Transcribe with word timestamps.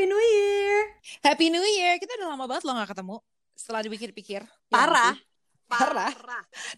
Happy 0.00 0.08
New 0.08 0.24
Year. 0.32 0.76
Happy 1.20 1.46
New 1.52 1.60
Year. 1.76 2.00
Kita 2.00 2.16
udah 2.16 2.32
lama 2.32 2.48
banget 2.48 2.64
lo 2.64 2.72
gak 2.72 2.96
ketemu. 2.96 3.20
Setelah 3.52 3.84
dipikir-pikir. 3.84 4.40
Parah. 4.72 5.12
Ya, 5.12 5.68
Parah. 5.68 6.08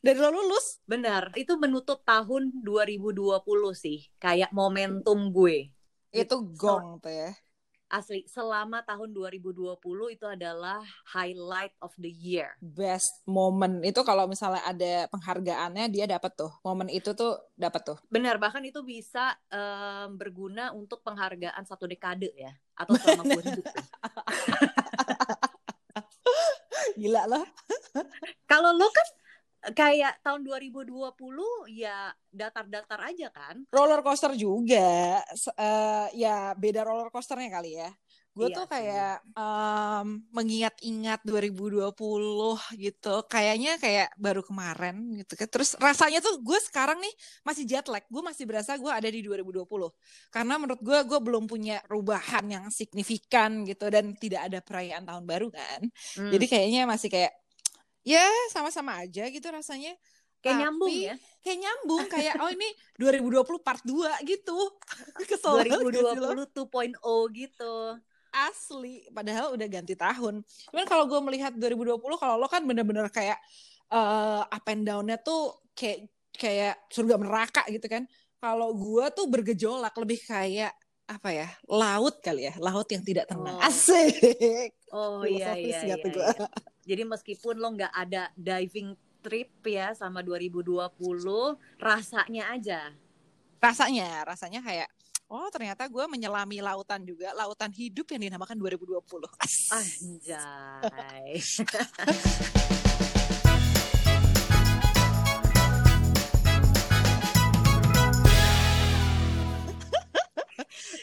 Dari 0.03 0.19
lo 0.19 0.35
lulus. 0.35 0.83
Benar. 0.91 1.31
Itu 1.39 1.55
menutup 1.55 2.03
tahun 2.03 2.51
2020 2.67 3.47
sih. 3.79 4.11
Kayak 4.19 4.51
momentum 4.51 5.31
gue. 5.31 5.71
Itu 6.11 6.51
gong 6.51 6.99
tuh 6.99 7.15
ya. 7.15 7.31
Asli, 7.93 8.27
selama 8.27 8.83
tahun 8.83 9.15
2020 9.15 9.77
itu 10.17 10.27
adalah 10.27 10.83
highlight 11.15 11.77
of 11.79 11.95
the 12.03 12.11
year. 12.11 12.59
Best 12.59 13.23
moment 13.29 13.85
itu 13.87 14.03
kalau 14.03 14.27
misalnya 14.27 14.67
ada 14.67 15.07
penghargaannya 15.15 15.93
dia 15.95 16.11
dapat 16.11 16.33
tuh. 16.35 16.51
Momen 16.67 16.91
itu 16.91 17.15
tuh 17.15 17.39
dapat 17.55 17.87
tuh. 17.87 17.99
Benar, 18.11 18.43
bahkan 18.43 18.65
itu 18.67 18.83
bisa 18.83 19.37
um, 19.47 20.19
berguna 20.19 20.75
untuk 20.75 21.07
penghargaan 21.07 21.63
satu 21.69 21.87
dekade 21.87 22.35
ya 22.35 22.51
atau 22.85 22.95
selama 22.99 23.23
gue 23.31 23.43
hidup. 23.51 23.67
Gila 27.01 27.23
loh. 27.31 27.47
kalau 28.51 28.75
lo 28.75 28.91
kan 28.91 29.09
kayak 29.71 30.19
tahun 30.27 30.43
2020 30.43 30.91
ya 31.71 32.11
datar-datar 32.35 32.99
aja 32.99 33.31
kan 33.31 33.63
roller 33.71 34.03
coaster 34.03 34.35
juga 34.35 35.23
uh, 35.55 36.11
ya 36.11 36.51
beda 36.59 36.83
roller 36.83 37.15
coasternya 37.15 37.63
kali 37.63 37.79
ya 37.79 37.95
gue 38.33 38.49
iya 38.49 38.57
tuh 38.57 38.65
kayak 38.65 39.17
um, 39.37 40.25
mengingat-ingat 40.33 41.21
2020 41.21 41.93
gitu. 42.81 43.15
Kayaknya 43.29 43.77
kayak 43.77 44.09
baru 44.17 44.41
kemarin 44.41 45.21
gitu 45.21 45.37
kan. 45.37 45.49
Terus 45.53 45.77
rasanya 45.77 46.25
tuh 46.25 46.41
gue 46.41 46.57
sekarang 46.65 46.97
nih 46.97 47.15
masih 47.45 47.69
jet 47.69 47.85
lag. 47.93 48.01
Gue 48.09 48.25
masih 48.25 48.49
berasa 48.49 48.81
gue 48.81 48.89
ada 48.89 49.05
di 49.05 49.21
2020 49.21 49.69
karena 50.33 50.55
menurut 50.57 50.81
gue 50.81 50.99
gue 51.05 51.21
belum 51.21 51.45
punya 51.45 51.85
perubahan 51.85 52.49
yang 52.49 52.65
signifikan 52.73 53.69
gitu 53.69 53.93
dan 53.93 54.17
tidak 54.17 54.49
ada 54.49 54.65
perayaan 54.65 55.05
tahun 55.05 55.25
baru 55.29 55.49
kan. 55.53 55.81
Hmm. 56.17 56.33
jadi 56.33 56.45
kayaknya 56.49 56.83
masih 56.89 57.13
kayak 57.13 57.33
ya 58.01 58.25
sama-sama 58.49 58.97
aja 59.05 59.29
gitu 59.29 59.45
rasanya. 59.53 59.93
Kayak 60.43 60.57
Tapi, 60.57 60.63
nyambung 60.67 60.95
ya? 60.97 61.15
kayak 61.45 61.59
nyambung 61.63 62.05
kayak 62.11 62.35
oh 62.43 62.51
ini 62.51 62.69
2020 62.97 63.61
part 63.63 63.83
2 63.85 64.25
gitu. 64.25 64.59
Kesel 65.29 65.69
2020 65.69 66.49
2.0 66.49 66.97
gitu 67.37 67.77
asli 68.33 69.05
padahal 69.13 69.55
udah 69.55 69.69
ganti 69.69 69.93
tahun. 69.93 70.41
Cuman 70.73 70.87
kalau 70.89 71.05
gue 71.05 71.21
melihat 71.21 71.53
2020 71.55 72.01
kalau 72.17 72.41
lo 72.41 72.49
kan 72.49 72.65
bener-bener 72.65 73.07
kayak 73.13 73.39
uh, 73.93 74.49
up 74.49 74.67
and 74.73 74.89
down-nya 74.89 75.21
tuh 75.21 75.61
kayak 75.77 76.09
kayak 76.33 76.81
surga 76.89 77.21
neraka 77.21 77.63
gitu 77.69 77.85
kan. 77.87 78.09
Kalau 78.43 78.75
gue 78.75 79.05
tuh 79.15 79.29
bergejolak 79.31 79.95
lebih 80.01 80.19
kayak 80.27 80.75
apa 81.03 81.29
ya 81.35 81.49
laut 81.69 82.25
kali 82.25 82.49
ya 82.49 82.55
laut 82.57 82.89
yang 82.89 83.05
tidak 83.05 83.29
tenang. 83.29 83.61
Oh. 83.61 83.69
asik. 83.69 84.73
Oh 84.93 85.25
iya 85.25 85.57
iya, 85.57 85.81
iya, 85.89 85.97
iya. 85.97 86.47
jadi 86.85 87.09
meskipun 87.09 87.57
lo 87.57 87.73
nggak 87.73 87.93
ada 87.93 88.29
diving 88.37 88.93
trip 89.23 89.49
ya 89.65 89.95
sama 89.95 90.21
2020 90.25 90.93
rasanya 91.79 92.53
aja. 92.53 92.91
Rasanya 93.63 94.27
rasanya 94.27 94.61
kayak 94.61 94.91
oh 95.33 95.49
ternyata 95.49 95.89
gue 95.89 96.05
menyelami 96.05 96.61
lautan 96.61 97.01
juga. 97.09 97.33
Lautan 97.33 97.73
hidup 97.73 98.05
yang 98.13 98.29
dinamakan 98.29 98.61
2020 98.61 99.01
anjay 99.73 101.41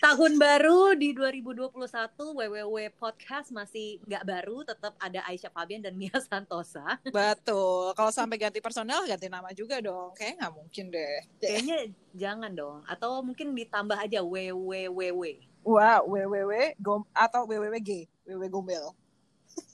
tahun 0.10 0.42
baru 0.42 0.98
di 0.98 1.14
2021 1.14 1.70
WWW 2.18 2.78
Podcast 2.98 3.54
masih 3.54 4.02
nggak 4.10 4.26
baru, 4.26 4.66
tetap 4.66 4.98
ada 4.98 5.22
Aisyah 5.30 5.54
Fabian 5.54 5.86
dan 5.86 5.94
Mia 5.94 6.18
Santosa. 6.26 6.98
Betul. 7.06 7.94
Kalau 7.94 8.10
sampai 8.10 8.42
ganti 8.42 8.58
personel, 8.58 9.06
ganti 9.06 9.30
nama 9.30 9.54
juga 9.54 9.78
dong. 9.78 10.18
Kayaknya 10.18 10.36
nggak 10.42 10.54
mungkin 10.58 10.86
deh. 10.90 11.18
Kayaknya 11.38 11.78
jangan 12.18 12.52
dong. 12.58 12.82
Atau 12.90 13.22
mungkin 13.22 13.54
ditambah 13.54 14.02
aja 14.02 14.26
WWWW. 14.26 15.46
Wah, 15.62 16.02
wow, 16.02 16.10
WWW 16.10 16.74
gom 16.82 17.06
atau 17.14 17.46
WWWG, 17.46 18.10
WW 18.26 18.44
Gombel. 18.50 18.90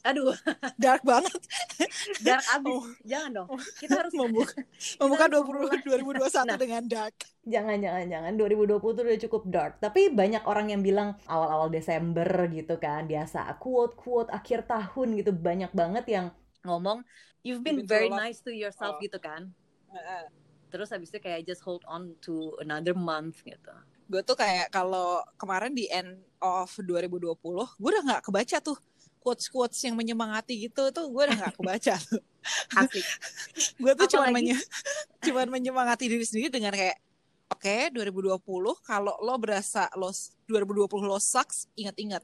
Aduh, 0.06 0.30
dark 0.86 1.02
banget. 1.02 1.42
dark 2.22 2.46
abis. 2.54 2.78
Oh. 2.78 2.86
Jangan 3.02 3.30
dong. 3.34 3.48
Kita 3.82 4.06
harus 4.06 4.14
membuka 4.14 4.54
membuka 5.02 5.26
20 5.26 6.22
2021 6.22 6.46
nah, 6.46 6.58
dengan 6.62 6.84
dark. 6.86 7.16
Jangan 7.42 7.78
jangan 7.82 8.06
jangan 8.06 8.32
2020 8.38 8.78
tuh 8.78 9.02
udah 9.02 9.22
cukup 9.26 9.44
dark. 9.50 9.74
Tapi 9.82 10.14
banyak 10.14 10.46
orang 10.46 10.70
yang 10.70 10.86
bilang 10.86 11.18
awal-awal 11.26 11.74
Desember 11.74 12.30
gitu 12.54 12.78
kan, 12.78 13.10
biasa 13.10 13.50
quote 13.58 13.98
quote 13.98 14.30
akhir 14.30 14.70
tahun 14.70 15.18
gitu 15.18 15.34
banyak 15.34 15.74
banget 15.74 16.06
yang 16.06 16.26
ngomong 16.62 17.02
you've 17.42 17.66
been 17.66 17.86
very 17.86 18.10
nice 18.10 18.42
to 18.46 18.54
yourself 18.54 18.98
oh. 18.98 19.02
gitu 19.02 19.18
kan. 19.18 19.50
Terus 20.70 20.94
habis 20.94 21.10
itu 21.10 21.18
kayak 21.18 21.50
just 21.50 21.66
hold 21.66 21.82
on 21.90 22.14
to 22.22 22.54
another 22.62 22.94
month 22.94 23.42
gitu 23.42 23.74
gue 24.06 24.22
tuh 24.22 24.38
kayak 24.38 24.70
kalau 24.70 25.18
kemarin 25.34 25.74
di 25.74 25.90
end 25.90 26.22
of 26.38 26.70
2020 26.78 27.26
gue 27.26 27.90
udah 27.90 28.04
nggak 28.06 28.24
kebaca 28.30 28.58
tuh 28.62 28.78
quotes 29.26 29.50
quotes 29.50 29.82
yang 29.82 29.98
menyemangati 29.98 30.70
gitu 30.70 30.94
tuh 30.94 31.10
gue 31.10 31.24
udah 31.26 31.50
gak 31.50 31.58
kebaca 31.58 31.98
tuh. 32.14 32.22
Gue 33.82 33.94
tuh 33.98 34.06
cuma 34.06 34.30
menye 34.30 34.54
cuman 35.26 35.50
menyemangati 35.50 36.06
diri 36.06 36.22
sendiri 36.22 36.54
dengan 36.54 36.78
kayak 36.78 37.02
oke 37.50 37.66
okay, 37.66 37.90
2020 37.90 38.38
kalau 38.86 39.18
lo 39.18 39.34
berasa 39.42 39.90
lo 39.98 40.14
2020 40.46 41.10
lo 41.10 41.18
sucks 41.18 41.66
ingat-ingat 41.74 42.22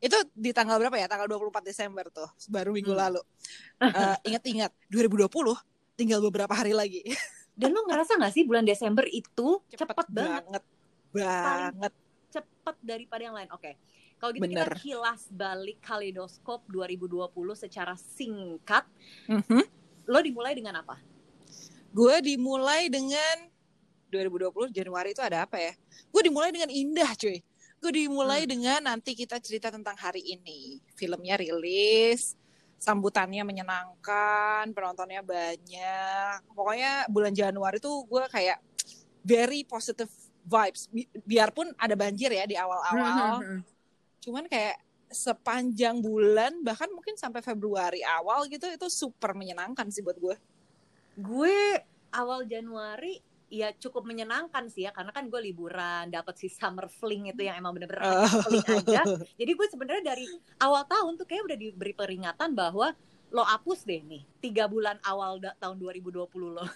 itu 0.00 0.16
di 0.32 0.56
tanggal 0.56 0.80
berapa 0.80 0.96
ya? 0.96 1.04
Tanggal 1.04 1.28
24 1.28 1.60
Desember 1.60 2.08
tuh 2.08 2.24
baru 2.48 2.72
minggu 2.72 2.96
hmm. 2.96 3.02
lalu. 3.04 3.20
Uh, 3.76 4.16
ingat-ingat 4.24 4.72
2020 4.88 5.28
tinggal 6.00 6.24
beberapa 6.24 6.56
hari 6.56 6.72
lagi. 6.72 7.04
Dan 7.60 7.76
lo 7.76 7.84
ngerasa 7.84 8.16
gak 8.16 8.32
sih 8.32 8.48
bulan 8.48 8.64
Desember 8.64 9.04
itu 9.04 9.60
cepet, 9.68 9.92
cepet 9.92 10.06
banget? 10.08 10.42
banget. 10.48 10.64
Banget. 11.12 11.92
cepet 12.32 12.76
daripada 12.80 13.20
yang 13.20 13.36
lain? 13.36 13.52
Oke. 13.52 13.76
okay 13.76 13.97
kalau 14.18 14.34
gitu 14.34 14.50
Bener. 14.50 14.66
kita 14.66 14.82
kilas 14.82 15.22
balik 15.30 15.78
kaleidoskop 15.78 16.66
2020 16.66 17.30
secara 17.54 17.94
singkat. 17.94 18.82
Mm 19.30 19.42
-hmm. 19.46 19.62
Lo 20.10 20.18
dimulai 20.18 20.58
dengan 20.58 20.82
apa? 20.82 20.98
Gue 21.94 22.18
dimulai 22.18 22.90
dengan 22.90 23.46
2020 24.10 24.74
Januari 24.74 25.14
itu 25.14 25.22
ada 25.22 25.46
apa 25.46 25.62
ya? 25.62 25.72
Gue 26.10 26.26
dimulai 26.26 26.50
dengan 26.50 26.66
indah 26.66 27.14
cuy. 27.14 27.38
Gue 27.78 27.92
dimulai 27.94 28.42
hmm. 28.42 28.50
dengan 28.50 28.80
nanti 28.90 29.14
kita 29.14 29.38
cerita 29.38 29.70
tentang 29.70 29.94
hari 29.94 30.18
ini. 30.18 30.82
Filmnya 30.98 31.38
rilis, 31.38 32.34
sambutannya 32.82 33.46
menyenangkan, 33.46 34.66
penontonnya 34.74 35.22
banyak. 35.22 36.42
Pokoknya 36.58 37.06
bulan 37.06 37.30
Januari 37.30 37.78
tuh 37.78 38.02
gue 38.10 38.26
kayak 38.34 38.58
very 39.22 39.62
positive 39.62 40.10
vibes. 40.42 40.90
biarpun 41.22 41.70
ada 41.78 41.94
banjir 41.94 42.34
ya 42.34 42.50
di 42.50 42.58
awal-awal. 42.58 43.38
Hmm, 43.38 43.46
hmm, 43.46 43.62
hmm 43.62 43.77
cuman 44.28 44.44
kayak 44.44 44.76
sepanjang 45.08 46.04
bulan 46.04 46.60
bahkan 46.60 46.92
mungkin 46.92 47.16
sampai 47.16 47.40
Februari 47.40 48.04
awal 48.04 48.44
gitu 48.52 48.68
itu 48.68 48.86
super 48.92 49.32
menyenangkan 49.32 49.88
sih 49.88 50.04
buat 50.04 50.20
gue 50.20 50.36
gue 51.16 51.80
awal 52.12 52.44
Januari 52.44 53.18
ya 53.48 53.72
cukup 53.72 54.04
menyenangkan 54.04 54.68
sih 54.68 54.84
ya 54.84 54.92
karena 54.92 55.08
kan 55.08 55.24
gue 55.32 55.40
liburan 55.40 56.12
dapat 56.12 56.36
si 56.36 56.52
summer 56.52 56.84
fling 56.92 57.32
itu 57.32 57.48
yang 57.48 57.56
emang 57.56 57.72
bener-bener 57.72 58.04
uh. 58.04 58.28
fling 58.44 58.64
aja. 58.68 59.02
Jadi 59.40 59.52
gue 59.56 59.66
sebenarnya 59.72 60.04
dari 60.14 60.28
awal 60.60 60.84
tahun 60.84 61.16
tuh 61.16 61.24
kayak 61.24 61.48
udah 61.48 61.56
diberi 61.56 61.96
peringatan 61.96 62.52
bahwa 62.52 62.92
lo 63.28 63.44
hapus 63.44 63.84
deh 63.84 64.00
nih 64.04 64.24
tiga 64.40 64.68
bulan 64.68 64.96
awal 65.04 65.40
da- 65.40 65.56
tahun 65.56 65.80
2020 65.80 66.28
lo. 66.28 66.64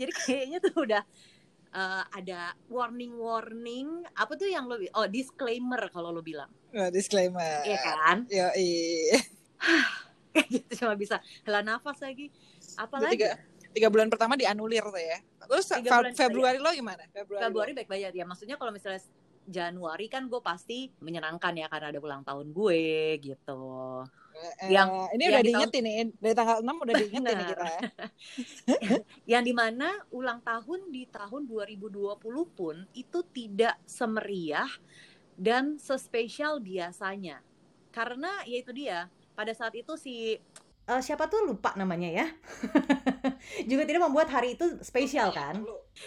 Jadi 0.00 0.12
kayaknya 0.24 0.58
tuh 0.60 0.76
udah 0.84 1.02
uh, 1.74 2.04
ada 2.14 2.54
warning-warning 2.66 4.06
apa 4.14 4.32
tuh 4.34 4.50
yang 4.50 4.66
lo 4.66 4.76
oh 4.76 5.06
disclaimer 5.06 5.90
kalau 5.90 6.14
lo 6.14 6.22
bilang. 6.22 6.50
Oh, 6.74 6.90
disclaimer. 6.90 7.66
Iya 7.66 7.78
kan? 7.82 8.16
Yo 8.30 8.48
gitu 10.54 10.86
cuma 10.86 10.94
bisa 10.94 11.18
hela 11.42 11.62
nafas 11.62 11.98
lagi. 12.02 12.30
Apa 12.78 13.02
lagi? 13.02 13.18
tiga, 13.18 13.30
tiga 13.74 13.88
bulan 13.90 14.06
pertama 14.06 14.38
dianulir 14.38 14.86
tuh 14.86 15.02
ya. 15.02 15.18
Terus 15.50 15.66
Februari 16.14 16.62
lo 16.62 16.70
gimana? 16.70 17.02
Februari, 17.10 17.42
Februari 17.42 17.72
baik-baik 17.74 18.14
ya. 18.14 18.26
Maksudnya 18.26 18.54
kalau 18.54 18.70
misalnya 18.70 19.02
Januari 19.50 20.06
kan 20.06 20.30
gue 20.30 20.38
pasti 20.38 20.94
menyenangkan 21.02 21.58
ya 21.58 21.66
karena 21.66 21.90
ada 21.90 21.98
ulang 21.98 22.22
tahun 22.22 22.54
gue 22.54 23.18
gitu 23.18 24.06
Eh, 24.60 24.72
yang 24.72 25.10
ini 25.12 25.22
yang 25.28 25.32
udah 25.36 25.42
diingetin 25.44 25.82
nih 25.84 25.96
dari 26.16 26.34
tanggal 26.34 26.56
6 26.64 26.84
udah 26.84 26.94
diingetin 26.96 27.34
nih 27.36 27.46
kita 27.52 27.64
ya. 27.66 27.80
yang 29.36 29.42
di 29.44 29.52
mana 29.52 29.88
ulang 30.14 30.40
tahun 30.40 30.88
di 30.88 31.04
tahun 31.10 31.44
2020 31.44 32.56
pun 32.56 32.76
itu 32.96 33.18
tidak 33.34 33.76
semeriah 33.84 34.70
dan 35.36 35.76
sespesial 35.76 36.62
biasanya. 36.62 37.44
Karena 37.90 38.30
ya 38.46 38.56
itu 38.62 38.70
dia 38.72 39.10
pada 39.36 39.52
saat 39.52 39.74
itu 39.76 39.96
si 39.98 40.38
uh, 40.88 41.02
siapa 41.02 41.28
tuh 41.28 41.44
lupa 41.44 41.76
namanya 41.76 42.08
ya? 42.08 42.26
Juga 43.70 43.82
tidak 43.84 44.08
membuat 44.08 44.28
hari 44.32 44.56
itu 44.56 44.78
spesial 44.80 45.34
kan? 45.34 45.60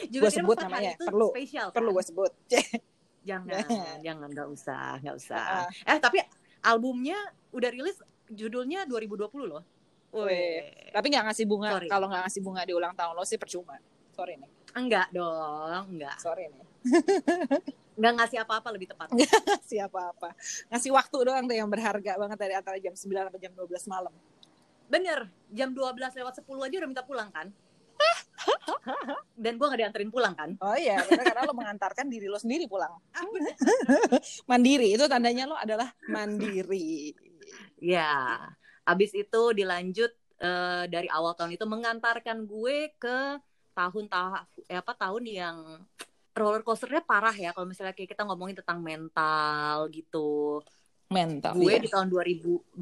juga 0.09 0.25
gua 0.25 0.31
tidak 0.31 0.41
sebut 0.41 0.57
namanya 0.57 0.89
hari 0.89 0.97
itu 0.97 1.05
perlu. 1.05 1.27
spesial 1.29 1.67
perlu 1.69 1.89
kan? 1.91 1.97
gue 1.99 2.05
sebut. 2.07 2.31
Jangan, 3.23 3.63
jangan 4.03 4.27
nggak 4.35 4.49
usah, 4.51 4.99
nggak 4.99 5.15
usah. 5.15 5.71
Eh 5.87 5.95
tapi 5.95 6.19
albumnya 6.59 7.15
udah 7.55 7.71
rilis 7.71 7.95
judulnya 8.33 8.85
2020 8.89 9.29
loh. 9.47 9.63
Wih. 10.13 10.93
Tapi 10.93 11.05
nggak 11.09 11.25
ngasih 11.31 11.45
bunga. 11.49 11.81
Kalau 11.89 12.05
nggak 12.05 12.29
ngasih 12.29 12.41
bunga 12.45 12.61
di 12.65 12.73
ulang 12.77 12.93
tahun 12.93 13.13
lo 13.17 13.25
sih 13.25 13.41
percuma. 13.41 13.77
Sorry 14.13 14.37
nih. 14.37 14.49
Enggak 14.77 15.09
dong, 15.09 15.97
enggak. 15.97 16.17
Sorry 16.21 16.49
nih. 16.49 16.65
Enggak 17.97 18.13
ngasih 18.17 18.37
apa-apa 18.41 18.69
lebih 18.73 18.87
tepat. 18.93 19.09
Enggak 19.13 19.41
ngasih 19.45 19.79
apa-apa. 19.85 20.29
Ngasih 20.73 20.91
waktu 20.93 21.17
doang 21.25 21.45
tuh 21.45 21.55
yang 21.57 21.69
berharga 21.69 22.13
banget 22.17 22.37
dari 22.37 22.53
antara 22.57 22.77
jam 22.81 22.93
9 22.93 23.05
sampai 23.05 23.41
jam 23.41 23.53
12 23.53 23.69
malam. 23.89 24.13
Bener, 24.89 25.19
jam 25.49 25.69
12 25.73 25.97
lewat 25.97 26.33
10 26.41 26.65
aja 26.69 26.75
udah 26.81 26.89
minta 26.89 27.05
pulang 27.05 27.29
kan? 27.33 27.49
Dan 29.43 29.57
gue 29.57 29.65
gak 29.65 29.79
dianterin 29.79 30.11
pulang 30.11 30.33
kan? 30.35 30.53
Oh 30.59 30.75
iya, 30.75 30.99
karena 31.05 31.47
lo 31.47 31.53
mengantarkan 31.55 32.09
diri 32.09 32.27
lo 32.27 32.37
sendiri 32.37 32.67
pulang. 32.67 32.91
mandiri, 34.49 34.93
itu 34.93 35.05
tandanya 35.07 35.49
lo 35.49 35.55
adalah 35.57 35.89
mandiri. 36.09 37.15
Ya, 37.83 38.39
abis 38.87 39.11
itu 39.11 39.41
dilanjut 39.51 40.11
uh, 40.39 40.87
dari 40.87 41.11
awal 41.11 41.35
tahun 41.35 41.59
itu 41.59 41.67
mengantarkan 41.67 42.47
gue 42.47 42.95
ke 42.95 43.17
tahun 43.75 44.05
tahun 44.07 44.47
eh, 44.71 44.79
apa 44.79 44.93
tahun 44.95 45.23
yang 45.27 45.57
roller 46.33 46.63
coasternya 46.65 47.03
parah 47.05 47.33
ya 47.33 47.51
kalau 47.53 47.67
misalnya 47.67 47.93
kayak 47.93 48.15
kita 48.15 48.23
ngomongin 48.23 48.57
tentang 48.63 48.79
mental 48.79 49.91
gitu. 49.91 50.61
Mental. 51.11 51.53
Gue 51.53 51.77
iya. 51.77 51.83
di 51.83 51.89
tahun 51.91 52.09
2020 52.09 52.73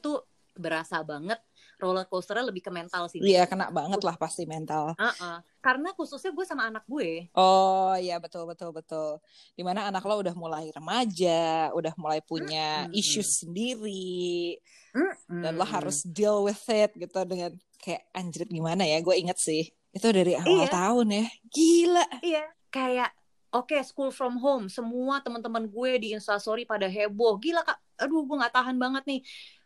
tuh 0.00 0.24
berasa 0.56 1.04
banget 1.04 1.38
roller 1.76 2.08
coasternya 2.08 2.48
lebih 2.48 2.64
ke 2.64 2.72
mental 2.72 3.08
sih. 3.08 3.20
Iya 3.20 3.44
kena 3.44 3.68
banget 3.68 4.00
lah 4.02 4.16
pasti 4.16 4.48
mental. 4.48 4.96
Uh 4.96 5.08
-uh. 5.08 5.36
Karena 5.60 5.92
khususnya 5.92 6.32
gue 6.32 6.46
sama 6.48 6.68
anak 6.68 6.84
gue. 6.88 7.28
Oh 7.36 7.92
iya 8.00 8.16
betul 8.16 8.48
betul 8.48 8.72
betul. 8.72 9.20
Di 9.52 9.62
mana 9.62 9.88
anak 9.88 10.04
lo 10.04 10.20
udah 10.20 10.34
mulai 10.36 10.72
remaja, 10.72 11.70
udah 11.76 11.92
mulai 12.00 12.24
punya 12.24 12.86
mm 12.86 12.92
-hmm. 12.92 13.00
issues 13.00 13.44
sendiri, 13.44 14.56
mm 14.96 15.12
-hmm. 15.28 15.42
dan 15.44 15.52
lo 15.56 15.66
harus 15.68 16.04
deal 16.04 16.44
with 16.44 16.64
it 16.72 16.92
gitu 16.96 17.20
dengan 17.28 17.52
kayak 17.80 18.08
anjrit 18.16 18.48
gimana 18.48 18.84
ya? 18.88 19.00
Gue 19.04 19.20
inget 19.20 19.36
sih 19.36 19.68
itu 19.96 20.08
dari 20.12 20.36
awal 20.36 20.64
iya. 20.64 20.72
tahun 20.72 21.06
ya. 21.08 21.24
Gila. 21.48 22.06
Iya 22.20 22.44
kayak 22.76 23.10
oke 23.56 23.72
okay, 23.72 23.80
school 23.80 24.12
from 24.12 24.36
home 24.36 24.68
semua 24.68 25.24
teman-teman 25.24 25.64
gue 25.64 25.90
di 25.96 26.08
instastory 26.12 26.68
pada 26.68 26.84
heboh 26.84 27.40
gila 27.40 27.64
kak 27.64 27.80
aduh 27.96 28.28
gue 28.28 28.36
nggak 28.36 28.52
tahan 28.52 28.76
banget 28.76 29.02
nih 29.08 29.20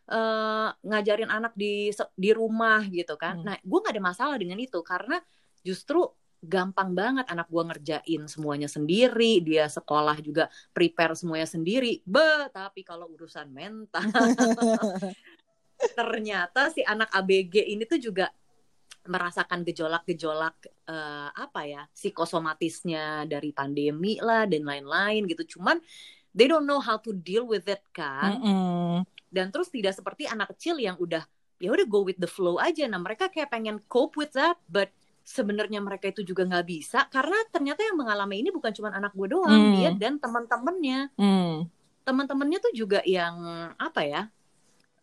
uh, 0.09 0.69
ngajarin 0.81 1.29
anak 1.29 1.53
di 1.53 1.93
di 2.17 2.29
rumah 2.33 2.81
gitu 2.89 3.13
kan. 3.19 3.41
Hmm. 3.41 3.45
Nah, 3.51 3.55
gue 3.61 3.79
nggak 3.81 3.93
ada 3.93 4.03
masalah 4.03 4.35
dengan 4.39 4.57
itu 4.57 4.79
karena 4.81 5.21
justru 5.61 6.09
gampang 6.41 6.97
banget 6.97 7.29
anak 7.29 7.45
gue 7.53 7.63
ngerjain 7.69 8.21
semuanya 8.25 8.65
sendiri, 8.65 9.45
dia 9.45 9.69
sekolah 9.69 10.17
juga 10.25 10.49
prepare 10.73 11.13
semuanya 11.13 11.45
sendiri. 11.45 12.01
Be, 12.01 12.49
tapi 12.49 12.81
kalau 12.81 13.13
urusan 13.13 13.53
mental, 13.53 14.01
ternyata 15.97 16.73
si 16.73 16.81
anak 16.81 17.13
ABG 17.13 17.61
ini 17.61 17.85
tuh 17.85 18.01
juga 18.01 18.33
merasakan 19.01 19.65
gejolak-gejolak 19.65 20.85
uh, 20.89 21.29
apa 21.33 21.61
ya 21.65 21.81
psikosomatisnya 21.93 23.25
dari 23.25 23.49
pandemi 23.53 24.17
lah 24.17 24.49
dan 24.49 24.65
lain-lain 24.65 25.29
gitu. 25.29 25.57
Cuman 25.57 25.77
they 26.33 26.49
don't 26.49 26.65
know 26.65 26.81
how 26.81 26.97
to 26.97 27.13
deal 27.13 27.45
with 27.45 27.69
it 27.69 27.85
kan. 27.93 28.41
Mm 28.41 28.41
-mm 28.41 29.20
dan 29.31 29.49
terus 29.49 29.71
tidak 29.71 29.95
seperti 29.95 30.27
anak 30.27 30.51
kecil 30.53 30.77
yang 30.77 30.99
udah 30.99 31.23
ya 31.57 31.71
udah 31.71 31.87
go 31.87 32.03
with 32.03 32.19
the 32.19 32.29
flow 32.29 32.59
aja 32.59 32.85
nah 32.85 32.99
mereka 32.99 33.31
kayak 33.31 33.49
pengen 33.49 33.79
cope 33.87 34.19
with 34.19 34.35
that 34.35 34.59
but 34.67 34.91
sebenarnya 35.21 35.79
mereka 35.79 36.09
itu 36.09 36.25
juga 36.25 36.43
nggak 36.43 36.65
bisa 36.67 37.07
karena 37.07 37.37
ternyata 37.53 37.85
yang 37.85 37.95
mengalami 37.95 38.41
ini 38.41 38.49
bukan 38.49 38.73
cuma 38.73 38.91
anak 38.91 39.13
gue 39.13 39.29
doang 39.31 39.53
hmm. 39.71 39.73
dia 39.77 39.89
dan 39.95 40.17
teman-temannya 40.17 41.13
hmm. 41.15 41.55
teman-temannya 42.03 42.59
tuh 42.59 42.73
juga 42.73 42.99
yang 43.05 43.37
apa 43.77 44.01
ya 44.03 44.21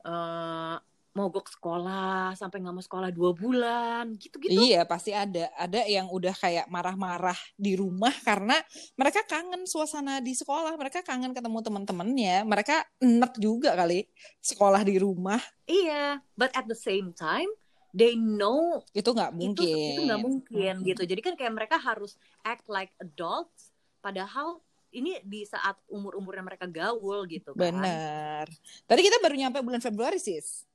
uh, 0.02 0.76
mogok 1.18 1.50
sekolah 1.50 2.38
sampai 2.38 2.62
nggak 2.62 2.74
mau 2.78 2.84
sekolah 2.84 3.10
dua 3.10 3.34
bulan 3.34 4.14
gitu-gitu. 4.14 4.54
Iya 4.54 4.86
pasti 4.86 5.10
ada 5.10 5.50
ada 5.58 5.82
yang 5.90 6.06
udah 6.06 6.30
kayak 6.38 6.70
marah-marah 6.70 7.36
di 7.58 7.74
rumah 7.74 8.14
karena 8.22 8.54
mereka 8.94 9.26
kangen 9.26 9.66
suasana 9.66 10.22
di 10.22 10.38
sekolah, 10.38 10.78
mereka 10.78 11.02
kangen 11.02 11.34
ketemu 11.34 11.58
teman-temannya, 11.58 12.46
mereka 12.46 12.86
enak 13.02 13.34
juga 13.42 13.74
kali 13.74 14.06
sekolah 14.38 14.86
di 14.86 14.94
rumah. 15.02 15.42
Iya, 15.66 16.22
but 16.38 16.54
at 16.54 16.70
the 16.70 16.78
same 16.78 17.10
time 17.10 17.50
they 17.92 18.14
know 18.14 18.84
itu 18.92 19.08
nggak 19.10 19.32
mungkin 19.32 19.96
itu 19.96 20.02
nggak 20.04 20.22
mungkin 20.22 20.72
hmm. 20.80 20.86
gitu 20.86 21.02
jadi 21.08 21.20
kan 21.24 21.34
kayak 21.34 21.52
mereka 21.56 21.76
harus 21.80 22.20
act 22.44 22.68
like 22.68 22.92
adults 23.00 23.72
padahal 24.04 24.60
ini 24.92 25.20
di 25.24 25.44
saat 25.44 25.76
umur 25.88 26.16
umurnya 26.16 26.44
mereka 26.44 26.64
gaul 26.68 27.24
gitu 27.28 27.52
kan 27.56 27.72
benar 27.72 28.46
tadi 28.88 29.00
kita 29.04 29.20
baru 29.20 29.34
nyampe 29.36 29.58
bulan 29.64 29.80
Februari 29.80 30.20
sis 30.20 30.68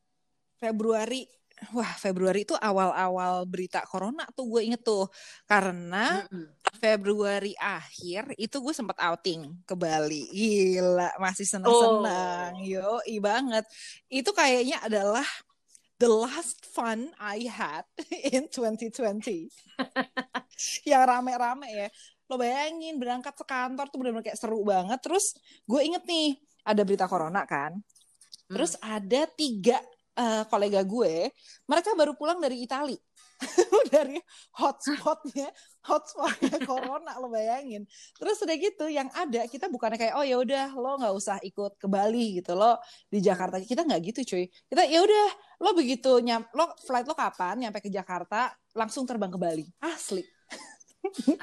Februari 0.64 1.28
wah 1.72 1.92
Februari 1.96 2.44
itu 2.44 2.56
awal-awal 2.60 3.48
berita 3.48 3.84
corona 3.88 4.28
tuh 4.36 4.48
gue 4.48 4.62
inget 4.68 4.84
tuh. 4.84 5.08
Karena 5.48 6.24
Februari 6.80 7.56
akhir 7.56 8.36
itu 8.36 8.60
gue 8.60 8.74
sempat 8.76 9.00
outing 9.00 9.64
ke 9.64 9.76
Bali. 9.76 10.28
Gila 10.32 11.16
masih 11.20 11.48
senang-senang 11.48 12.60
oh. 12.60 12.64
yo 12.64 13.00
i 13.08 13.20
banget. 13.24 13.64
Itu 14.12 14.36
kayaknya 14.36 14.84
adalah 14.84 15.28
the 16.02 16.10
last 16.10 16.68
fun 16.68 17.16
I 17.16 17.48
had 17.48 17.88
in 18.36 18.52
2020 18.52 19.48
yang 20.90 21.04
rame-rame 21.08 21.68
ya. 21.72 21.88
Lo 22.28 22.36
bayangin 22.40 23.00
berangkat 23.00 23.36
ke 23.36 23.46
kantor 23.48 23.88
tuh 23.88 23.98
bener-bener 24.04 24.26
kayak 24.26 24.40
seru 24.40 24.64
banget. 24.68 25.00
Terus 25.00 25.36
gue 25.64 25.82
inget 25.84 26.04
nih 26.04 26.36
ada 26.68 26.82
berita 26.84 27.08
corona 27.08 27.48
kan. 27.48 27.80
Terus 28.52 28.76
hmm. 28.76 28.84
ada 28.84 29.22
tiga 29.32 29.80
uh, 30.18 30.44
kolega 30.48 30.82
gue, 30.86 31.30
mereka 31.66 31.94
baru 31.98 32.14
pulang 32.18 32.40
dari 32.42 32.64
Itali. 32.66 32.98
dari 33.94 34.16
hotspotnya 34.56 35.52
hotspotnya 35.84 36.58
corona 36.70 37.20
lo 37.20 37.28
bayangin. 37.28 37.84
Terus 38.16 38.40
udah 38.44 38.56
gitu 38.56 38.86
yang 38.88 39.10
ada 39.12 39.46
kita 39.52 39.68
bukannya 39.68 40.00
kayak 40.00 40.16
oh 40.16 40.26
ya 40.26 40.40
udah 40.40 40.72
lo 40.74 41.00
nggak 41.00 41.14
usah 41.16 41.38
ikut 41.44 41.76
ke 41.76 41.88
Bali 41.92 42.40
gitu. 42.40 42.56
Lo 42.56 42.80
di 43.12 43.20
Jakarta 43.20 43.60
kita 43.60 43.84
nggak 43.84 44.02
gitu 44.14 44.22
cuy. 44.36 44.46
Kita 44.48 44.88
ya 44.88 45.04
udah 45.04 45.28
lo 45.64 45.70
begitu 45.76 46.24
nyam 46.24 46.48
lo 46.56 46.72
flight 46.84 47.08
lo 47.08 47.16
kapan? 47.16 47.68
Nyampe 47.68 47.84
ke 47.84 47.90
Jakarta 47.92 48.54
langsung 48.72 49.04
terbang 49.04 49.32
ke 49.32 49.40
Bali. 49.40 49.66
Asli. 49.84 50.24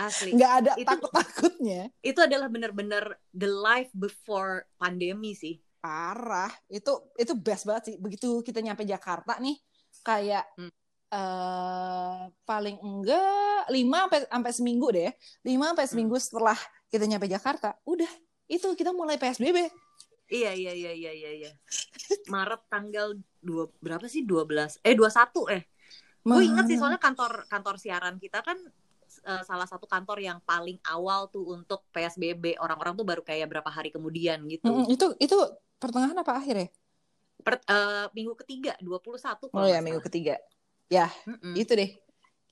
Asli. 0.00 0.32
Nggak 0.36 0.52
ada 0.64 0.72
takut 0.88 1.12
takutnya 1.12 1.92
itu 2.00 2.16
adalah 2.16 2.48
benar-benar 2.48 3.20
the 3.36 3.48
life 3.48 3.92
before 3.92 4.64
pandemi 4.80 5.36
sih 5.36 5.60
parah 5.80 6.52
itu 6.68 6.92
itu 7.16 7.32
best 7.32 7.64
banget 7.64 7.82
sih 7.92 7.96
begitu 7.96 8.44
kita 8.44 8.60
nyampe 8.60 8.84
Jakarta 8.84 9.40
nih 9.40 9.56
kayak 10.04 10.44
hmm. 10.60 10.72
uh, 11.12 12.28
paling 12.44 12.76
enggak 12.78 13.64
lima 13.72 14.06
sampai 14.06 14.20
sampai 14.28 14.52
seminggu 14.52 14.86
deh 14.92 15.10
lima 15.48 15.72
sampai 15.72 15.84
hmm. 15.88 15.92
seminggu 15.96 16.16
hmm. 16.20 16.24
setelah 16.24 16.58
kita 16.92 17.04
nyampe 17.08 17.26
Jakarta 17.26 17.74
udah 17.88 18.10
itu 18.46 18.68
kita 18.76 18.92
mulai 18.92 19.16
PSBB 19.16 19.72
iya 20.30 20.52
iya 20.54 20.72
iya 20.76 20.92
iya 20.92 21.12
iya, 21.16 21.30
iya. 21.32 21.50
Maret 22.30 22.68
tanggal 22.70 23.18
dua 23.40 23.72
berapa 23.80 24.04
sih 24.06 24.22
dua 24.22 24.44
belas 24.44 24.78
eh 24.84 24.94
dua 24.94 25.08
satu 25.08 25.48
eh 25.48 25.64
gue 26.20 26.44
inget 26.44 26.68
sih 26.68 26.76
soalnya 26.76 27.00
kantor 27.00 27.48
kantor 27.48 27.80
siaran 27.80 28.20
kita 28.20 28.44
kan 28.44 28.60
uh, 29.24 29.42
salah 29.44 29.64
satu 29.64 29.88
kantor 29.88 30.20
yang 30.20 30.38
paling 30.44 30.76
awal 30.88 31.28
tuh 31.32 31.56
untuk 31.56 31.84
PSBB 31.90 32.60
orang-orang 32.60 32.94
tuh 32.96 33.06
baru 33.08 33.22
kayak 33.24 33.48
berapa 33.50 33.70
hari 33.72 33.88
kemudian 33.88 34.44
gitu. 34.48 34.68
Mm, 34.68 34.86
itu 34.92 35.06
itu 35.20 35.36
pertengahan 35.80 36.16
apa 36.20 36.32
akhir 36.36 36.54
ya? 36.54 36.68
Per, 37.40 37.54
uh, 37.72 38.06
minggu 38.12 38.36
ketiga, 38.44 38.76
21 38.84 39.48
Oh 39.56 39.64
ya, 39.64 39.80
minggu 39.80 40.04
ketiga. 40.04 40.36
Ya, 40.92 41.08
mm 41.24 41.36
-mm. 41.40 41.54
itu 41.56 41.72
deh. 41.72 41.90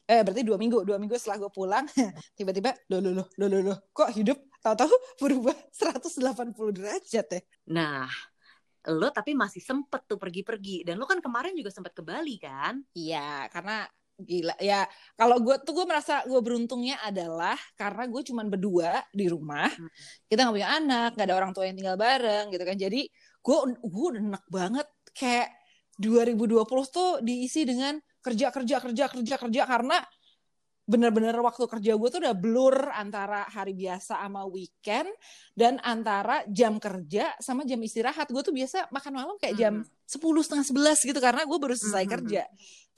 Eh, 0.09 0.25
berarti 0.25 0.41
dua 0.41 0.57
minggu. 0.57 0.89
Dua 0.89 0.97
minggu 0.97 1.21
setelah 1.21 1.45
gue 1.45 1.53
pulang, 1.53 1.85
tiba-tiba, 2.39 2.73
loh, 2.89 3.05
loh, 3.05 3.13
loh, 3.29 3.49
loh, 3.53 3.61
loh, 3.61 3.79
kok 3.93 4.09
hidup 4.17 4.41
tahu-tahu 4.65 4.95
berubah 5.21 5.57
180 5.69 6.73
derajat 6.73 7.27
ya? 7.29 7.41
Nah, 7.69 8.09
lo 8.89 9.13
tapi 9.13 9.37
masih 9.37 9.61
sempet 9.61 10.09
tuh 10.09 10.17
pergi-pergi. 10.17 10.89
Dan 10.89 10.97
lo 10.97 11.05
kan 11.05 11.21
kemarin 11.21 11.53
juga 11.53 11.69
sempet 11.69 11.93
ke 11.93 12.01
Bali 12.01 12.41
kan? 12.41 12.81
Iya, 12.97 13.53
karena 13.53 13.85
gila 14.19 14.55
ya 14.59 14.83
kalau 15.15 15.39
gue 15.39 15.63
tuh 15.63 15.79
gue 15.79 15.87
merasa 15.87 16.27
gue 16.27 16.41
beruntungnya 16.43 16.99
adalah 17.07 17.55
karena 17.79 18.11
gue 18.11 18.23
cuman 18.27 18.47
berdua 18.51 18.99
di 19.15 19.31
rumah. 19.31 19.71
Hmm. 19.71 19.91
kita 20.27 20.43
nggak 20.43 20.57
punya 20.59 20.71
anak 20.75 21.11
nggak 21.15 21.27
ada 21.31 21.37
orang 21.39 21.53
tua 21.55 21.65
yang 21.71 21.79
tinggal 21.79 21.95
bareng 21.95 22.51
gitu 22.51 22.65
kan. 22.67 22.77
Jadi 22.77 23.01
gue 23.39 23.57
gue 23.79 24.07
udah 24.11 24.23
enak 24.35 24.45
banget. 24.51 24.87
Kayak 25.15 25.49
2020 25.99 26.67
tuh 26.91 27.11
diisi 27.23 27.63
dengan 27.63 27.95
kerja 28.19 28.51
kerja 28.51 28.77
kerja 28.83 29.05
kerja 29.07 29.35
kerja. 29.39 29.63
Karena 29.71 29.99
bener-bener 30.89 31.37
waktu 31.39 31.69
kerja 31.69 32.01
gue 32.01 32.09
tuh 32.09 32.21
udah 32.25 32.35
blur 32.35 32.91
antara 32.91 33.45
hari 33.47 33.77
biasa 33.77 34.25
sama 34.25 34.49
weekend 34.49 35.13
dan 35.53 35.77
antara 35.85 36.43
jam 36.51 36.83
kerja 36.83 37.39
sama 37.39 37.63
jam 37.63 37.79
istirahat. 37.79 38.27
Gue 38.35 38.43
tuh 38.43 38.57
biasa 38.57 38.91
makan 38.91 39.13
malam 39.15 39.37
kayak 39.39 39.55
jam 39.55 39.75
sepuluh 40.09 40.43
setengah 40.43 40.67
sebelas 40.67 40.99
gitu 41.07 41.21
karena 41.23 41.47
gue 41.47 41.59
baru 41.61 41.79
selesai 41.79 42.03
hmm. 42.03 42.13
kerja. 42.19 42.43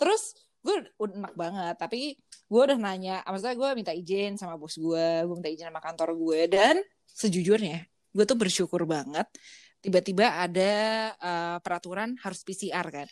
Terus 0.00 0.22
gue 0.60 0.74
udah 1.00 1.16
enak 1.24 1.34
banget 1.34 1.74
tapi 1.80 2.00
gue 2.20 2.60
udah 2.60 2.76
nanya 2.76 3.24
maksudnya 3.24 3.56
gue 3.56 3.68
minta 3.72 3.92
izin 3.96 4.36
sama 4.36 4.60
bos 4.60 4.76
gue 4.76 5.24
gue 5.24 5.34
minta 5.34 5.48
izin 5.48 5.72
sama 5.72 5.80
kantor 5.80 6.12
gue 6.16 6.40
dan 6.52 6.76
sejujurnya 7.08 7.88
gue 8.12 8.24
tuh 8.28 8.36
bersyukur 8.36 8.84
banget 8.84 9.24
tiba-tiba 9.80 10.44
ada 10.44 10.72
uh, 11.16 11.56
peraturan 11.64 12.12
harus 12.20 12.44
PCR 12.44 12.84
kan 12.92 13.08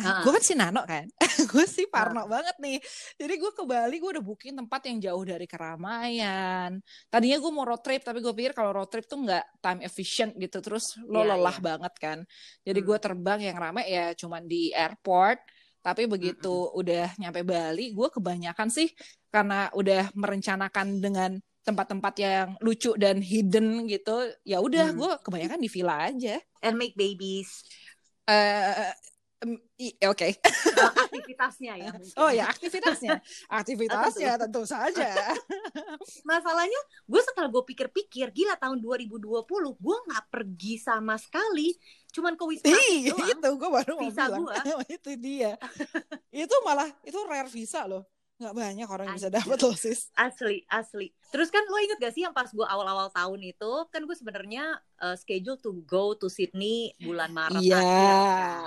Uh. 0.00 0.24
Gue 0.24 0.32
kan 0.40 0.44
si 0.44 0.54
Nano 0.56 0.82
kan, 0.88 1.04
gue 1.52 1.66
sih 1.68 1.84
Parno 1.84 2.24
uh. 2.24 2.28
banget 2.28 2.56
nih. 2.62 2.78
Jadi 3.20 3.34
gue 3.36 3.52
ke 3.52 3.62
Bali, 3.68 4.00
gue 4.00 4.10
udah 4.16 4.24
booking 4.24 4.56
tempat 4.56 4.80
yang 4.88 4.98
jauh 5.04 5.24
dari 5.26 5.44
keramaian. 5.44 6.80
Tadinya 7.12 7.36
gue 7.36 7.52
mau 7.52 7.66
road 7.68 7.84
trip, 7.84 8.00
tapi 8.00 8.24
gue 8.24 8.32
pikir 8.32 8.56
kalau 8.56 8.72
road 8.72 8.88
trip 8.88 9.04
tuh 9.04 9.20
nggak 9.20 9.60
time 9.60 9.80
efficient 9.84 10.32
gitu, 10.40 10.64
terus 10.64 10.96
lo 11.04 11.20
yeah, 11.20 11.36
lelah 11.36 11.56
yeah. 11.60 11.64
banget 11.64 11.94
kan. 12.00 12.18
Jadi 12.64 12.80
hmm. 12.80 12.88
gue 12.88 12.98
terbang 13.02 13.40
yang 13.52 13.56
ramai 13.60 13.84
ya 13.92 14.06
cuman 14.16 14.42
di 14.48 14.72
airport. 14.72 15.40
Tapi 15.82 16.06
begitu 16.06 16.70
hmm. 16.70 16.78
udah 16.78 17.06
nyampe 17.18 17.42
Bali, 17.42 17.90
gue 17.90 18.08
kebanyakan 18.08 18.70
sih 18.70 18.88
karena 19.34 19.66
udah 19.74 20.14
merencanakan 20.14 21.02
dengan 21.02 21.30
tempat-tempat 21.62 22.14
yang 22.18 22.48
lucu 22.62 22.94
dan 22.94 23.18
hidden 23.18 23.90
gitu. 23.90 24.30
Ya 24.46 24.62
udah, 24.62 24.94
hmm. 24.94 24.98
gue 24.98 25.12
kebanyakan 25.26 25.58
di 25.58 25.68
villa 25.68 26.06
aja. 26.06 26.38
And 26.62 26.78
make 26.78 26.94
babies. 26.94 27.66
Uh, 28.30 28.94
Oke. 29.42 29.98
Okay. 30.14 30.32
aktivitasnya 31.02 31.74
ya. 31.74 31.90
Mungkin. 31.90 32.14
Oh 32.14 32.30
ya 32.30 32.46
aktivitasnya, 32.46 33.18
aktivitasnya 33.60 34.32
tentu 34.38 34.62
saja. 34.62 35.10
Masalahnya, 36.30 36.80
gue 37.10 37.20
setelah 37.26 37.50
gue 37.50 37.64
pikir-pikir, 37.74 38.30
gila 38.30 38.54
tahun 38.54 38.78
2020, 38.78 39.18
gue 39.82 39.96
nggak 40.06 40.24
pergi 40.30 40.78
sama 40.78 41.18
sekali, 41.18 41.74
cuman 42.12 42.36
ke 42.36 42.44
wisma 42.44 42.68
doang. 42.68 43.28
Itu 43.32 43.48
gue 43.56 43.70
baru 43.72 43.92
mau 43.96 44.02
visa 44.06 44.22
bilang. 44.28 44.42
Gua. 44.44 44.54
itu 45.00 45.10
dia. 45.16 45.52
itu 46.44 46.56
malah 46.62 46.88
itu 47.02 47.18
rare 47.24 47.48
visa 47.48 47.88
loh 47.88 48.04
nggak 48.42 48.58
banyak 48.58 48.88
orang 48.90 49.06
yang 49.06 49.18
bisa 49.22 49.30
dapat 49.30 49.58
loh 49.62 49.76
sis 49.78 50.10
asli 50.18 50.66
asli 50.66 51.14
terus 51.30 51.46
kan 51.54 51.62
lo 51.62 51.78
inget 51.78 52.02
gak 52.02 52.10
sih 52.10 52.26
yang 52.26 52.34
pas 52.34 52.50
gue 52.50 52.66
awal-awal 52.66 53.06
tahun 53.14 53.54
itu 53.54 53.72
kan 53.94 54.02
gue 54.02 54.16
sebenarnya 54.18 54.82
uh, 55.02 55.16
schedule 55.18 55.58
to 55.58 55.82
go 55.82 56.14
to 56.14 56.30
Sydney 56.30 56.94
bulan 57.02 57.34
Maret 57.34 57.58
iya 57.60 57.82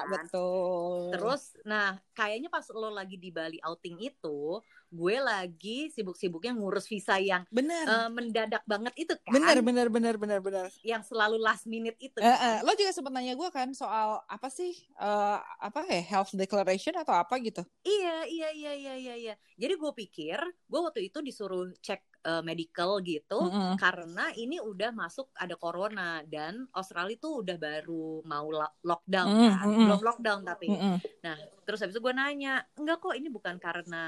kan? 0.04 0.12
betul 0.12 1.16
terus 1.16 1.56
nah 1.64 1.96
kayaknya 2.12 2.52
pas 2.52 2.68
lo 2.76 2.92
lagi 2.92 3.16
di 3.16 3.32
Bali 3.32 3.58
outing 3.64 3.98
itu 4.04 4.60
gue 4.96 5.18
lagi 5.20 5.92
sibuk-sibuknya 5.92 6.56
ngurus 6.56 6.88
visa 6.88 7.20
yang 7.20 7.44
bener. 7.52 7.84
Uh, 7.84 8.10
mendadak 8.14 8.64
banget 8.64 8.94
itu 8.96 9.14
kan 9.28 9.34
bener 9.34 9.60
bener 9.60 9.88
bener 9.92 10.16
bener 10.16 10.40
bener 10.40 10.66
yang 10.86 11.04
selalu 11.04 11.36
last 11.42 11.68
minute 11.68 12.00
itu 12.00 12.16
kan? 12.16 12.32
uh, 12.32 12.40
uh, 12.40 12.58
lo 12.64 12.72
juga 12.80 12.96
sempat 12.96 13.12
nanya 13.12 13.36
gue 13.36 13.50
kan 13.52 13.68
soal 13.76 14.24
apa 14.30 14.48
sih 14.48 14.72
uh, 15.02 15.42
apa 15.60 15.84
ya 15.92 16.00
health 16.16 16.32
declaration 16.38 16.96
atau 16.96 17.12
apa 17.12 17.36
gitu 17.44 17.66
iya 17.84 18.24
iya 18.30 18.50
iya 18.56 18.72
iya 18.72 18.94
iya, 18.96 19.16
iya. 19.16 19.34
jadi 19.60 19.76
gue 19.76 19.92
pikir 19.92 20.40
gue 20.40 20.80
waktu 20.80 21.12
itu 21.12 21.20
disuruh 21.20 21.68
cek 21.84 22.15
uh, 22.26 22.42
medical 22.42 23.00
gitu 23.06 23.40
mm 23.46 23.54
-hmm. 23.54 23.74
karena 23.78 24.34
ini 24.34 24.58
udah 24.58 24.92
masuk 24.92 25.30
ada 25.38 25.54
corona 25.56 26.26
dan 26.26 26.66
Australia 26.74 27.16
tuh 27.22 27.46
udah 27.46 27.58
baru 27.62 28.26
mau 28.26 28.50
lockdown 28.82 29.30
mm 29.30 29.38
-hmm. 29.38 29.54
kan 29.62 29.68
belum 29.70 30.02
lockdown 30.02 30.42
tapi 30.42 30.68
mm 30.74 30.78
-hmm. 30.82 30.96
nah 31.22 31.38
terus 31.64 31.80
habis 31.86 31.94
itu 31.96 32.02
gue 32.02 32.14
nanya 32.14 32.66
enggak 32.76 32.98
kok 33.00 33.16
ini 33.16 33.30
bukan 33.30 33.56
karena 33.62 34.04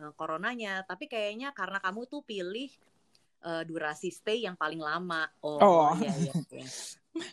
uh, 0.00 0.12
coronanya 0.16 0.82
tapi 0.88 1.06
kayaknya 1.06 1.52
karena 1.52 1.78
kamu 1.78 2.08
tuh 2.08 2.24
pilih 2.24 2.72
uh, 3.44 3.62
durasi 3.68 4.08
stay 4.08 4.48
yang 4.48 4.56
paling 4.56 4.80
lama 4.80 5.28
oh, 5.44 5.60
oh. 5.60 5.92
iya 6.00 6.12
iya, 6.16 6.34
iya. 6.56 6.66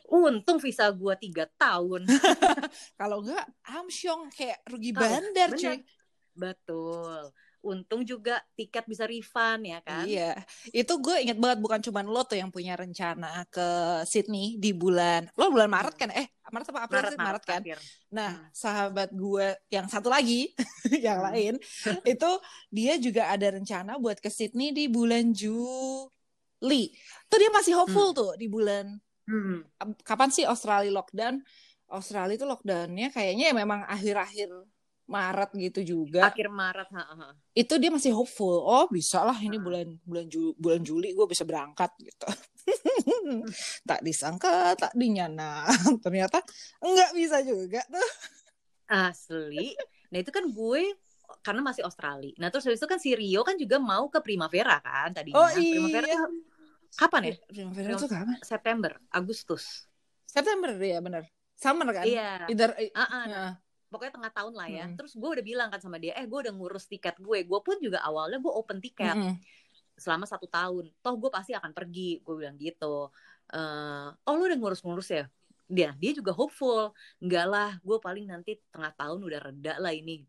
Untung 0.10 0.57
visa 0.57 0.89
gue 0.89 1.13
tiga 1.22 1.46
tahun. 1.53 2.10
Kalau 3.00 3.22
enggak, 3.22 3.46
amsyong 3.62 4.34
kayak 4.34 4.65
rugi 4.65 4.89
bandar, 4.89 5.53
cuy. 5.53 5.86
Betul 6.34 7.29
untung 7.67 8.07
juga 8.07 8.39
tiket 8.55 8.88
bisa 8.88 9.03
refund 9.03 9.67
ya 9.67 9.79
kan 9.83 10.07
iya 10.07 10.39
itu 10.71 10.93
gue 11.03 11.27
inget 11.27 11.36
banget 11.36 11.59
bukan 11.59 11.83
cuma 11.83 12.00
lo 12.07 12.24
tuh 12.24 12.39
yang 12.39 12.47
punya 12.47 12.79
rencana 12.79 13.43
ke 13.51 13.67
Sydney 14.07 14.55
di 14.55 14.71
bulan 14.71 15.27
lo 15.36 15.51
bulan 15.51 15.67
Maret 15.67 15.95
kan 16.00 16.09
eh 16.15 16.31
Maret 16.47 16.71
apa 16.71 16.79
April 16.88 17.00
Maret, 17.03 17.13
Maret, 17.13 17.27
Maret 17.27 17.43
kan 17.43 17.62
akhir. 17.62 17.79
nah 18.07 18.31
hmm. 18.39 18.50
sahabat 18.55 19.09
gue 19.12 19.47
yang 19.67 19.86
satu 19.91 20.07
lagi 20.07 20.55
yang 21.05 21.19
hmm. 21.19 21.27
lain 21.27 21.53
itu 22.15 22.31
dia 22.71 22.93
juga 22.95 23.27
ada 23.27 23.51
rencana 23.51 24.00
buat 24.00 24.24
ke 24.24 24.31
Sydney 24.31 24.71
di 24.71 24.88
bulan 24.88 25.36
Juli 25.36 26.95
tuh 27.27 27.38
dia 27.38 27.51
masih 27.51 27.75
hopeful 27.75 28.15
hmm. 28.15 28.17
tuh 28.17 28.31
di 28.39 28.47
bulan 28.47 28.95
hmm. 29.27 29.67
kapan 30.07 30.31
sih 30.31 30.47
Australia 30.47 30.95
lockdown 30.95 31.43
Australia 31.88 32.36
itu 32.36 32.47
lockdownnya 32.47 33.12
kayaknya 33.12 33.51
ya 33.51 33.55
memang 33.55 33.83
akhir-akhir 33.88 34.51
Maret 35.08 35.56
gitu 35.56 35.80
juga. 35.84 36.28
Akhir 36.28 36.52
Maret, 36.52 36.92
ha, 36.92 37.04
ha. 37.16 37.28
Itu 37.56 37.80
dia 37.80 37.88
masih 37.88 38.12
hopeful. 38.12 38.60
Oh, 38.60 38.92
bisa 38.92 39.24
lah 39.24 39.40
ini 39.40 39.56
bulan 39.56 39.96
bulan 40.04 40.28
Juli, 40.28 40.54
bulan 40.60 40.82
Juli 40.84 41.16
gue 41.16 41.28
bisa 41.32 41.48
berangkat 41.48 41.96
gitu. 42.04 42.28
tak 43.90 44.04
disangka, 44.04 44.76
tak 44.76 44.92
dinyana. 44.92 45.64
Ternyata 46.04 46.44
enggak 46.84 47.12
bisa 47.16 47.40
juga 47.40 47.82
tuh. 47.88 48.12
Asli. 48.92 49.80
Nah, 50.12 50.20
itu 50.20 50.32
kan 50.32 50.44
gue 50.44 50.84
karena 51.40 51.64
masih 51.64 51.88
Australia. 51.88 52.36
Nah, 52.36 52.52
terus 52.52 52.68
habis 52.68 52.80
itu 52.84 52.88
kan 52.88 53.00
si 53.00 53.16
Rio 53.16 53.48
kan 53.48 53.56
juga 53.56 53.80
mau 53.80 54.12
ke 54.12 54.20
Primavera 54.20 54.84
kan 54.84 55.16
tadinya. 55.16 55.40
Oh 55.40 55.50
iya. 55.56 55.80
Primavera 55.80 56.08
tuh 56.12 56.32
kapan 57.00 57.22
ya? 57.32 57.34
Primavera 57.48 57.90
itu 57.96 58.08
kapan? 58.12 58.38
September, 58.44 58.92
Agustus. 59.12 59.88
September 60.28 60.76
ya 60.76 61.00
benar. 61.00 61.24
Summer 61.56 61.88
kan? 61.96 62.04
Iya. 62.04 62.52
Either, 62.52 62.76
uh 62.76 63.02
-uh. 63.02 63.24
Uh 63.32 63.54
pokoknya 63.88 64.13
tengah 64.20 64.32
tahun 64.32 64.53
lah 64.53 64.67
ya. 64.67 64.86
Hmm. 64.88 64.96
Terus 65.00 65.13
gue 65.15 65.29
udah 65.39 65.46
bilang 65.46 65.70
kan 65.72 65.79
sama 65.79 65.98
dia, 66.00 66.13
eh 66.15 66.27
gue 66.27 66.39
udah 66.48 66.53
ngurus 66.53 66.88
tiket 66.88 67.15
gue. 67.20 67.39
Gue 67.48 67.60
pun 67.63 67.79
juga 67.79 68.03
awalnya 68.03 68.39
gue 68.39 68.53
open 68.53 68.79
tiket 68.84 69.15
hmm. 69.15 69.36
selama 69.96 70.27
satu 70.27 70.48
tahun. 70.48 70.91
Toh 71.00 71.15
gue 71.15 71.32
pasti 71.32 71.56
akan 71.56 71.72
pergi. 71.72 72.20
Gue 72.22 72.36
bilang 72.44 72.56
gitu. 72.60 73.10
Uh, 73.48 74.12
oh 74.27 74.34
lu 74.36 74.51
udah 74.51 74.60
ngurus-ngurus 74.60 75.10
ya? 75.12 75.25
Dia 75.67 75.91
dia 76.00 76.12
juga 76.15 76.32
hopeful. 76.36 76.91
Enggak 77.20 77.46
lah, 77.48 77.72
gue 77.79 77.98
paling 78.00 78.27
nanti 78.27 78.60
tengah 78.72 78.91
tahun 78.96 79.20
udah 79.24 79.39
reda 79.51 79.74
lah 79.79 79.91
ini. 79.96 80.24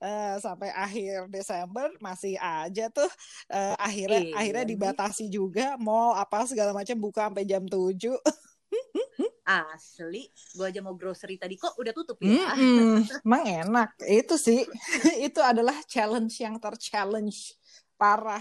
uh, 0.00 0.36
sampai 0.44 0.68
akhir 0.72 1.28
Desember 1.32 1.88
masih 2.00 2.36
aja 2.36 2.88
tuh 2.92 3.08
uh, 3.52 3.76
akhirnya 3.80 4.20
iya. 4.20 4.34
akhirnya 4.36 4.64
dibatasi 4.68 5.32
juga 5.32 5.76
mall 5.80 6.16
apa 6.16 6.44
segala 6.44 6.76
macam 6.76 6.96
buka 7.00 7.28
sampai 7.28 7.44
jam 7.48 7.64
7 7.64 7.96
Asli, 9.44 10.24
gue 10.56 10.64
aja 10.64 10.80
mau 10.80 10.96
grocery 10.96 11.36
tadi 11.36 11.60
kok 11.60 11.76
udah 11.76 11.92
tutup 11.92 12.16
ya. 12.24 12.56
Mm 12.56 12.56
-mm, 12.56 12.96
emang 13.28 13.44
enak. 13.44 13.88
Itu 14.08 14.40
sih, 14.40 14.64
itu 15.28 15.40
adalah 15.44 15.76
challenge 15.84 16.40
yang 16.40 16.56
terchallenge 16.56 17.52
parah. 18.00 18.40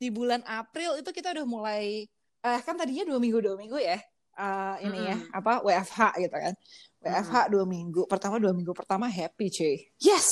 Di 0.00 0.08
bulan 0.08 0.40
April 0.48 1.04
itu 1.04 1.10
kita 1.12 1.36
udah 1.36 1.44
mulai, 1.44 2.08
eh 2.40 2.60
kan 2.64 2.80
tadinya 2.80 3.04
dua 3.04 3.20
minggu 3.20 3.38
dua 3.44 3.60
minggu 3.60 3.76
ya. 3.76 4.00
Uh, 4.38 4.78
ini 4.86 4.98
mm. 5.02 5.08
ya 5.10 5.16
apa 5.36 5.52
WFH 5.60 6.00
gitu 6.22 6.36
kan. 6.40 6.54
WFH 7.04 7.36
mm. 7.44 7.50
dua 7.52 7.64
minggu. 7.68 8.02
Pertama 8.08 8.40
dua 8.40 8.52
minggu 8.56 8.72
pertama 8.72 9.04
happy 9.04 9.52
cuy. 9.52 9.76
Yes. 10.00 10.28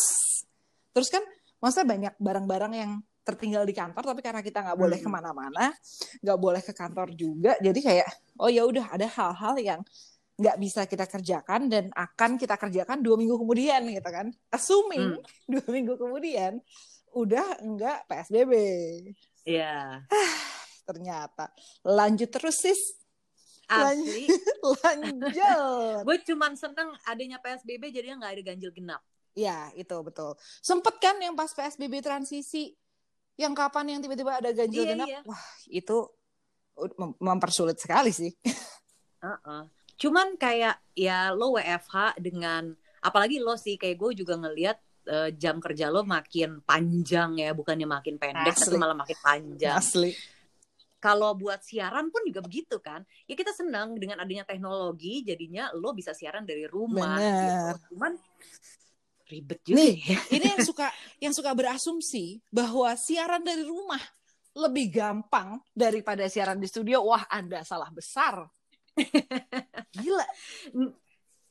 Terus 0.96 1.12
kan, 1.12 1.20
maksudnya 1.60 1.86
banyak 1.92 2.14
barang-barang 2.16 2.72
yang 2.72 2.92
tertinggal 3.26 3.66
di 3.66 3.74
kantor 3.74 4.14
tapi 4.14 4.22
karena 4.22 4.38
kita 4.38 4.62
nggak 4.62 4.78
boleh 4.78 4.98
ke 5.02 5.08
mana-mana 5.10 5.74
nggak 6.22 6.38
boleh 6.38 6.62
ke 6.62 6.70
kantor 6.70 7.10
juga 7.18 7.58
jadi 7.58 7.80
kayak 7.82 8.08
oh 8.38 8.46
ya 8.46 8.62
udah 8.62 8.94
ada 8.94 9.10
hal-hal 9.10 9.54
yang 9.58 9.80
nggak 10.36 10.56
bisa 10.62 10.86
kita 10.86 11.10
kerjakan 11.10 11.66
dan 11.66 11.90
akan 11.90 12.38
kita 12.38 12.54
kerjakan 12.54 13.02
dua 13.02 13.18
minggu 13.18 13.34
kemudian 13.40 13.82
gitu 13.90 14.10
kan 14.14 14.30
assuming 14.54 15.18
hmm. 15.18 15.26
dua 15.58 15.66
minggu 15.66 15.98
kemudian 15.98 16.62
udah 17.16 17.58
enggak 17.66 18.06
psbb 18.06 18.52
Iya. 19.46 20.02
Yeah. 20.02 20.34
ternyata 20.86 21.50
lanjut 21.82 22.30
terus 22.30 22.62
sis 22.62 22.78
Asli. 23.66 24.30
lanjut. 24.82 25.34
Gue 26.06 26.16
cuman 26.22 26.54
seneng 26.54 26.94
adanya 27.02 27.42
PSBB 27.42 27.90
jadinya 27.90 28.22
nggak 28.22 28.32
ada 28.38 28.42
ganjil 28.46 28.70
genap. 28.70 29.02
Ya, 29.34 29.68
itu 29.74 29.96
betul. 30.06 30.38
Sempet 30.62 30.96
kan 31.02 31.18
yang 31.18 31.34
pas 31.34 31.50
PSBB 31.50 32.00
transisi 32.00 32.72
yang 33.36 33.52
kapan 33.52 33.96
yang 33.96 34.00
tiba-tiba 34.00 34.40
ada 34.40 34.50
ganjil 34.52 34.82
iya, 34.84 34.90
genap 34.96 35.08
iya. 35.08 35.20
wah 35.24 35.44
itu 35.68 35.96
mempersulit 37.20 37.76
sekali 37.80 38.12
sih 38.12 38.32
uh 39.24 39.36
-uh. 39.36 39.62
cuman 39.96 40.36
kayak 40.36 40.76
ya 40.96 41.32
lo 41.32 41.56
WFH 41.56 42.20
dengan 42.20 42.72
apalagi 43.00 43.40
lo 43.40 43.56
sih 43.56 43.76
kayak 43.80 43.96
gue 43.96 44.24
juga 44.24 44.34
ngelihat 44.40 44.78
uh, 45.08 45.30
jam 45.36 45.60
kerja 45.60 45.88
lo 45.88 46.04
makin 46.04 46.60
panjang 46.64 47.40
ya 47.40 47.52
bukannya 47.52 47.88
makin 47.88 48.16
pendek 48.20 48.56
Asli. 48.56 48.64
tapi 48.72 48.76
malah 48.80 48.96
makin 48.96 49.18
panjang 49.20 49.76
Asli 49.76 50.12
kalau 50.96 51.36
buat 51.36 51.60
siaran 51.60 52.08
pun 52.08 52.24
juga 52.24 52.40
begitu 52.40 52.80
kan 52.80 53.04
ya 53.28 53.36
kita 53.36 53.52
senang 53.52 53.94
dengan 54.00 54.20
adanya 54.24 54.48
teknologi 54.48 55.22
jadinya 55.22 55.70
lo 55.76 55.92
bisa 55.92 56.16
siaran 56.16 56.48
dari 56.48 56.64
rumah 56.64 57.20
gitu. 57.20 57.94
cuman 57.94 58.12
ribet 59.26 59.60
juga 59.66 59.76
Nih, 59.78 59.94
ya. 60.02 60.18
ini 60.36 60.46
yang 60.54 60.62
suka 60.62 60.86
yang 61.18 61.34
suka 61.34 61.50
berasumsi 61.52 62.40
bahwa 62.48 62.94
siaran 62.94 63.42
dari 63.42 63.66
rumah 63.66 64.00
lebih 64.56 64.88
gampang 64.88 65.60
daripada 65.76 66.24
siaran 66.32 66.56
di 66.56 66.64
studio. 66.64 67.04
Wah, 67.04 67.28
Anda 67.28 67.60
salah 67.60 67.92
besar. 67.92 68.48
Gila. 70.00 70.26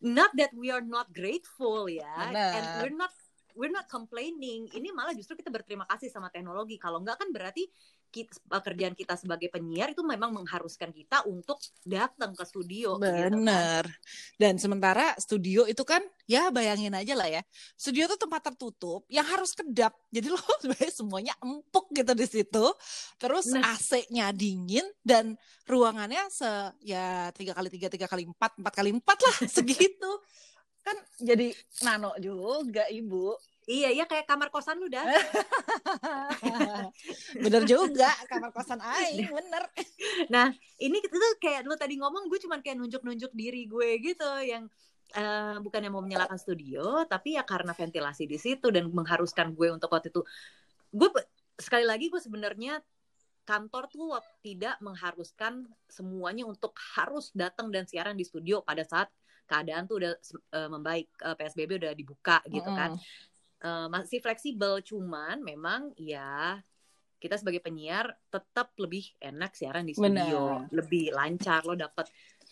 Not 0.02 0.34
that 0.38 0.52
we 0.58 0.74
are 0.74 0.82
not 0.82 1.14
grateful 1.14 1.86
ya. 1.86 2.34
Benar. 2.34 2.52
And 2.58 2.66
we're 2.82 2.98
not 2.98 3.14
we're 3.56 3.72
not 3.72 3.88
complaining. 3.88 4.68
Ini 4.74 4.90
malah 4.92 5.14
justru 5.14 5.38
kita 5.38 5.54
berterima 5.54 5.86
kasih 5.86 6.10
sama 6.10 6.34
teknologi. 6.34 6.82
Kalau 6.82 7.00
enggak 7.00 7.22
kan 7.22 7.30
berarti 7.30 7.70
kita, 8.10 8.38
pekerjaan 8.48 8.96
kita 8.96 9.14
sebagai 9.20 9.50
penyiar 9.52 9.92
itu 9.92 10.02
memang 10.02 10.32
mengharuskan 10.32 10.90
kita 10.92 11.24
untuk 11.28 11.60
datang 11.84 12.32
ke 12.34 12.44
studio. 12.48 12.98
Bener. 12.98 13.32
Gitu 13.32 13.40
kan. 13.44 13.86
Dan 14.40 14.54
sementara 14.58 15.16
studio 15.20 15.66
itu 15.70 15.84
kan 15.84 16.02
ya 16.26 16.50
bayangin 16.50 16.94
aja 16.94 17.14
lah 17.14 17.30
ya. 17.30 17.42
Studio 17.76 18.10
itu 18.10 18.18
tempat 18.18 18.52
tertutup 18.52 19.06
yang 19.12 19.26
harus 19.26 19.54
kedap. 19.54 19.94
Jadi 20.10 20.28
lo 20.32 20.40
semuanya 20.98 21.34
empuk 21.42 21.92
gitu 21.92 22.14
di 22.16 22.28
situ. 22.28 22.66
Terus 23.20 23.52
nah. 23.52 23.76
AC-nya 23.76 24.32
dingin 24.36 24.86
dan 25.02 25.36
ruangannya 25.66 26.30
se 26.30 26.50
ya 26.86 27.34
tiga 27.34 27.58
kali 27.58 27.70
tiga 27.74 27.90
tiga 27.90 28.06
kali 28.06 28.30
empat 28.30 28.58
empat 28.62 28.74
kali 28.74 28.90
empat 28.94 29.18
lah 29.22 29.36
segitu. 29.56 30.12
kan 30.86 30.94
jadi 31.18 31.50
nano 31.82 32.14
juga 32.22 32.86
ibu 32.94 33.34
Iya, 33.66 33.90
iya 33.90 34.06
kayak 34.06 34.30
kamar 34.30 34.54
kosan 34.54 34.78
lu 34.78 34.86
dah. 34.86 35.02
bener 37.44 37.66
juga, 37.66 38.14
kamar 38.30 38.54
kosan 38.54 38.78
aing, 38.78 39.26
bener. 39.26 39.64
Nah, 40.30 40.54
ini 40.78 41.02
itu 41.02 41.18
kayak 41.42 41.66
lu 41.66 41.74
tadi 41.74 41.98
ngomong 41.98 42.30
gue 42.30 42.38
cuman 42.46 42.62
kayak 42.62 42.78
nunjuk-nunjuk 42.78 43.34
diri 43.34 43.66
gue 43.66 43.90
gitu 44.06 44.30
yang 44.46 44.70
uh, 45.18 45.58
bukan 45.66 45.82
yang 45.82 45.98
mau 45.98 46.06
menyalakan 46.06 46.38
studio, 46.38 47.10
tapi 47.10 47.42
ya 47.42 47.44
karena 47.44 47.74
ventilasi 47.74 48.30
di 48.30 48.38
situ 48.38 48.70
dan 48.70 48.86
mengharuskan 48.94 49.58
gue 49.58 49.74
untuk 49.74 49.90
waktu 49.90 50.14
itu 50.14 50.22
gue 50.94 51.10
sekali 51.58 51.90
lagi 51.90 52.14
gue 52.14 52.22
sebenarnya 52.22 52.86
kantor 53.46 53.90
tuh 53.90 54.18
tidak 54.42 54.78
mengharuskan 54.82 55.70
semuanya 55.90 56.46
untuk 56.46 56.74
harus 56.98 57.30
datang 57.34 57.70
dan 57.70 57.86
siaran 57.86 58.18
di 58.18 58.26
studio 58.26 58.66
pada 58.66 58.82
saat 58.86 59.10
keadaan 59.46 59.86
tuh 59.86 60.02
udah 60.02 60.12
uh, 60.58 60.70
membaik 60.74 61.14
uh, 61.22 61.34
eh, 61.34 61.36
PSBB 61.38 61.78
udah 61.78 61.94
dibuka 61.94 62.42
gitu 62.50 62.66
mm. 62.66 62.78
kan 62.78 62.92
uh, 63.66 63.88
masih 63.90 64.22
fleksibel 64.22 64.86
cuman 64.86 65.42
memang 65.42 65.90
ya 65.98 66.62
kita 67.18 67.42
sebagai 67.42 67.64
penyiar 67.64 68.14
tetap 68.30 68.78
lebih 68.78 69.10
enak 69.18 69.58
siaran 69.58 69.90
di 69.90 69.98
studio 69.98 70.62
Bener. 70.62 70.70
lebih 70.70 71.10
lancar 71.10 71.66
lo 71.66 71.74
dapet 71.74 72.06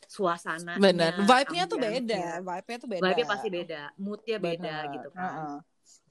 suasana 0.09 0.81
Bener. 0.81 1.13
Vibe-nya 1.23 1.63
tuh 1.69 1.79
beda. 1.79 2.43
Vibe-nya 2.43 2.77
tuh 2.81 2.89
beda. 2.89 3.03
Vibe-nya 3.05 3.27
pasti 3.29 3.47
beda. 3.47 3.81
Mood-nya 4.01 4.37
beda 4.37 4.75
gitu 4.91 5.09
kan. 5.13 5.23
Uh 5.23 5.29
-uh. 5.29 5.57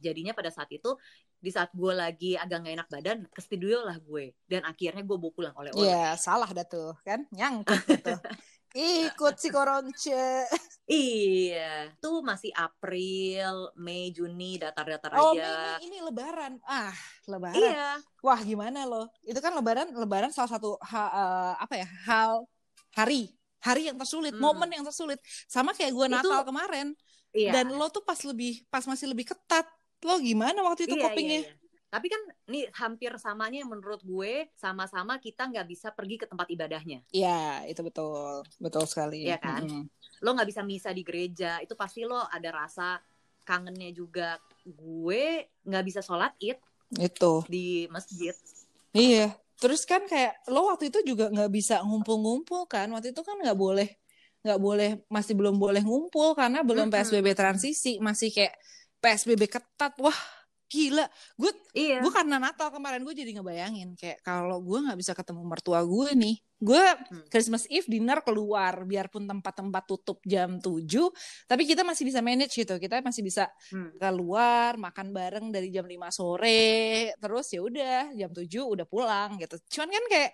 Jadinya 0.00 0.32
pada 0.32 0.50
saat 0.50 0.70
itu 0.72 0.96
di 1.42 1.50
saat 1.50 1.74
gue 1.74 1.90
lagi 1.90 2.38
agak 2.38 2.62
gak 2.62 2.74
enak 2.78 2.88
badan 2.88 3.18
ke 3.26 3.40
studio 3.42 3.82
lah 3.82 3.98
gue 3.98 4.30
dan 4.46 4.62
akhirnya 4.62 5.02
gue 5.02 5.16
bawa 5.18 5.32
pulang 5.34 5.54
oleh-oleh. 5.58 5.90
Iya, 5.90 6.14
salah 6.14 6.46
dah 6.46 6.62
tuh 6.62 6.94
kan 7.02 7.26
nyangkut 7.34 7.82
gitu. 7.82 8.14
Ikut 8.76 9.34
si 9.36 9.48
koronce. 9.52 10.48
Iya, 10.88 11.94
tuh 12.02 12.20
masih 12.26 12.50
April, 12.52 13.70
Mei, 13.78 14.10
Juni, 14.10 14.58
datar-datar 14.58 15.14
oh, 15.14 15.32
aja. 15.32 15.46
Oh, 15.46 15.78
Mei 15.78 15.88
ini 15.88 15.98
lebaran. 16.02 16.58
Ah, 16.66 16.92
lebaran. 17.30 17.56
Iya. 17.56 18.02
Wah, 18.20 18.40
gimana 18.42 18.84
loh? 18.84 19.06
Itu 19.22 19.38
kan 19.38 19.54
lebaran, 19.54 19.94
lebaran 19.94 20.34
salah 20.34 20.58
satu 20.58 20.76
ha, 20.82 21.02
uh, 21.06 21.54
apa 21.62 21.80
ya? 21.80 21.88
hal 22.08 22.44
hari, 22.98 23.32
hari 23.62 23.88
yang 23.88 23.96
tersulit, 23.96 24.34
hmm. 24.34 24.42
momen 24.42 24.68
yang 24.68 24.84
tersulit. 24.84 25.22
Sama 25.48 25.72
kayak 25.72 25.94
gue 25.94 26.06
Natal 26.10 26.42
itu, 26.42 26.48
kemarin. 26.50 26.86
Iya. 27.32 27.50
Dan 27.56 27.72
lo 27.78 27.88
tuh 27.88 28.04
pas 28.04 28.18
lebih 28.26 28.66
pas 28.68 28.84
masih 28.84 29.08
lebih 29.08 29.32
ketat. 29.32 29.64
Lo 30.02 30.18
gimana 30.18 30.60
waktu 30.66 30.90
itu 30.90 30.98
iya, 30.98 31.04
copingnya? 31.08 31.40
Iya, 31.40 31.48
iya. 31.48 31.61
Tapi 31.92 32.08
kan 32.08 32.22
nih 32.48 32.72
hampir 32.72 33.12
samanya 33.20 33.68
menurut 33.68 34.00
gue 34.00 34.48
sama-sama 34.56 35.20
kita 35.20 35.44
nggak 35.44 35.68
bisa 35.68 35.92
pergi 35.92 36.16
ke 36.16 36.24
tempat 36.24 36.48
ibadahnya. 36.48 37.04
Iya, 37.12 37.68
itu 37.68 37.84
betul. 37.84 38.48
Betul 38.56 38.88
sekali. 38.88 39.28
Iya 39.28 39.36
kan? 39.36 39.68
Mm 39.68 39.84
-hmm. 39.84 39.84
Lo 40.24 40.32
nggak 40.32 40.48
bisa 40.48 40.64
misa 40.64 40.88
di 40.96 41.04
gereja, 41.04 41.60
itu 41.60 41.76
pasti 41.76 42.08
lo 42.08 42.24
ada 42.32 42.48
rasa 42.48 42.96
kangennya 43.44 43.92
juga. 43.92 44.40
Gue 44.64 45.52
nggak 45.68 45.84
bisa 45.84 46.00
sholat 46.00 46.32
id 46.40 46.56
itu 46.96 47.44
di 47.52 47.84
masjid. 47.92 48.32
Iya. 48.96 49.36
Terus 49.60 49.84
kan 49.84 50.08
kayak 50.08 50.48
lo 50.48 50.72
waktu 50.72 50.88
itu 50.88 51.04
juga 51.04 51.28
nggak 51.28 51.52
bisa 51.52 51.84
ngumpul-ngumpul 51.84 52.72
kan? 52.72 52.88
Waktu 52.88 53.12
itu 53.12 53.20
kan 53.20 53.36
nggak 53.36 53.58
boleh 53.60 54.00
nggak 54.42 54.58
boleh 54.64 54.90
masih 55.12 55.36
belum 55.36 55.60
boleh 55.60 55.84
ngumpul 55.84 56.32
karena 56.32 56.64
belum 56.64 56.88
mm 56.88 56.96
-hmm. 56.96 57.04
PSBB 57.04 57.28
transisi 57.36 58.00
masih 58.00 58.32
kayak 58.32 58.56
PSBB 59.04 59.44
ketat. 59.44 59.92
Wah, 60.00 60.16
gila 60.72 61.04
gue 61.36 61.52
iya. 61.76 62.00
gue 62.00 62.08
karena 62.08 62.40
Natal 62.40 62.72
kemarin 62.72 63.04
gue 63.04 63.12
jadi 63.12 63.36
ngebayangin 63.36 63.92
kayak 63.92 64.24
kalau 64.24 64.64
gue 64.64 64.80
nggak 64.80 64.96
bisa 64.96 65.12
ketemu 65.12 65.44
mertua 65.44 65.84
gue 65.84 66.16
nih 66.16 66.36
gue 66.62 66.84
hmm. 66.88 67.28
Christmas 67.28 67.68
Eve 67.68 67.84
dinner 67.92 68.24
keluar 68.24 68.88
biarpun 68.88 69.28
tempat-tempat 69.28 69.84
tutup 69.84 70.24
jam 70.24 70.56
7 70.56 70.88
tapi 71.44 71.68
kita 71.68 71.84
masih 71.84 72.08
bisa 72.08 72.24
manage 72.24 72.56
gitu 72.56 72.80
kita 72.80 73.04
masih 73.04 73.20
bisa 73.20 73.52
hmm. 73.68 74.00
keluar 74.00 74.80
makan 74.80 75.12
bareng 75.12 75.52
dari 75.52 75.68
jam 75.68 75.84
5 75.84 75.92
sore 76.08 77.12
terus 77.20 77.52
ya 77.52 77.60
udah 77.60 78.00
jam 78.16 78.30
7 78.32 78.48
udah 78.48 78.86
pulang 78.88 79.36
gitu 79.36 79.60
cuman 79.76 79.92
kan 79.92 80.04
kayak 80.08 80.30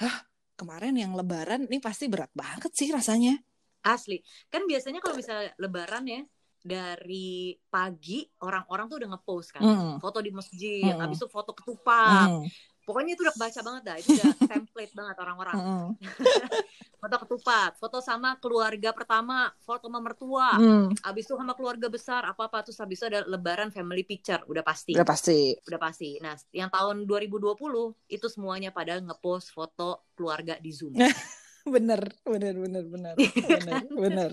hah 0.00 0.16
kemarin 0.56 0.94
yang 0.96 1.12
lebaran 1.12 1.68
ini 1.68 1.84
pasti 1.84 2.08
berat 2.08 2.32
banget 2.32 2.72
sih 2.72 2.88
rasanya 2.88 3.36
asli 3.84 4.24
kan 4.48 4.64
biasanya 4.64 5.04
kalau 5.04 5.20
bisa 5.20 5.52
lebaran 5.60 6.06
ya 6.08 6.22
dari 6.62 7.58
pagi 7.66 8.22
orang-orang 8.38 8.86
tuh 8.86 8.96
udah 9.02 9.10
ngepost 9.18 9.48
kan 9.50 9.62
mm. 9.66 9.94
foto 9.98 10.22
di 10.22 10.30
masjid 10.30 10.94
mm. 10.94 11.02
habis 11.02 11.18
itu 11.18 11.26
foto 11.26 11.50
ketupat 11.50 12.30
mm. 12.30 12.46
pokoknya 12.86 13.18
itu 13.18 13.26
udah 13.26 13.34
baca 13.34 13.60
banget 13.66 13.82
dah 13.82 13.96
itu 13.98 14.08
udah 14.14 14.30
template 14.54 14.94
banget 14.94 15.16
orang-orang 15.18 15.54
mm. 15.58 15.88
foto 17.02 17.16
ketupat 17.26 17.70
foto 17.82 17.98
sama 17.98 18.38
keluarga 18.38 18.94
pertama 18.94 19.50
foto 19.66 19.90
sama 19.90 19.98
mertua 19.98 20.54
mm. 20.54 21.02
habis 21.02 21.26
itu 21.26 21.34
sama 21.34 21.58
keluarga 21.58 21.90
besar 21.90 22.22
apa 22.30 22.46
apa 22.46 22.62
terus 22.62 22.78
habis 22.78 23.02
itu 23.02 23.10
ada 23.10 23.26
lebaran 23.26 23.74
family 23.74 24.06
picture 24.06 24.38
udah 24.46 24.62
pasti 24.62 24.94
udah 24.94 25.06
pasti 25.06 25.58
udah 25.66 25.80
pasti 25.82 26.22
nah 26.22 26.38
yang 26.54 26.70
tahun 26.70 27.10
2020 27.10 27.58
itu 28.06 28.26
semuanya 28.30 28.70
pada 28.70 29.02
ngepost 29.02 29.50
foto 29.50 30.06
keluarga 30.14 30.54
di 30.62 30.70
zoom 30.70 30.94
bener 31.74 32.06
bener 32.22 32.54
bener 32.54 32.84
bener 32.86 33.14
bener 33.18 33.82
bener 33.90 34.32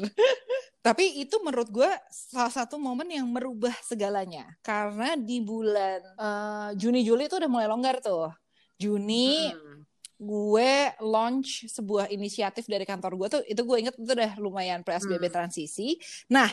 tapi 0.80 1.20
itu 1.20 1.36
menurut 1.44 1.68
gue 1.68 1.92
salah 2.08 2.52
satu 2.52 2.80
momen 2.80 3.12
yang 3.12 3.28
merubah 3.28 3.76
segalanya 3.84 4.48
karena 4.64 5.20
di 5.20 5.44
bulan 5.44 6.00
uh, 6.16 6.70
Juni 6.80 7.04
Juli 7.04 7.28
itu 7.28 7.36
udah 7.36 7.52
mulai 7.52 7.68
longgar 7.68 8.00
tuh 8.00 8.32
Juni 8.80 9.52
hmm. 9.52 9.84
gue 10.16 10.72
launch 11.04 11.68
sebuah 11.68 12.08
inisiatif 12.08 12.64
dari 12.64 12.88
kantor 12.88 13.20
gue 13.20 13.28
tuh 13.28 13.42
itu 13.44 13.62
gue 13.64 13.78
inget 13.84 13.96
itu 14.00 14.12
udah 14.16 14.40
lumayan 14.40 14.80
PSBB 14.80 15.28
hmm. 15.28 15.36
transisi 15.36 16.00
nah 16.32 16.48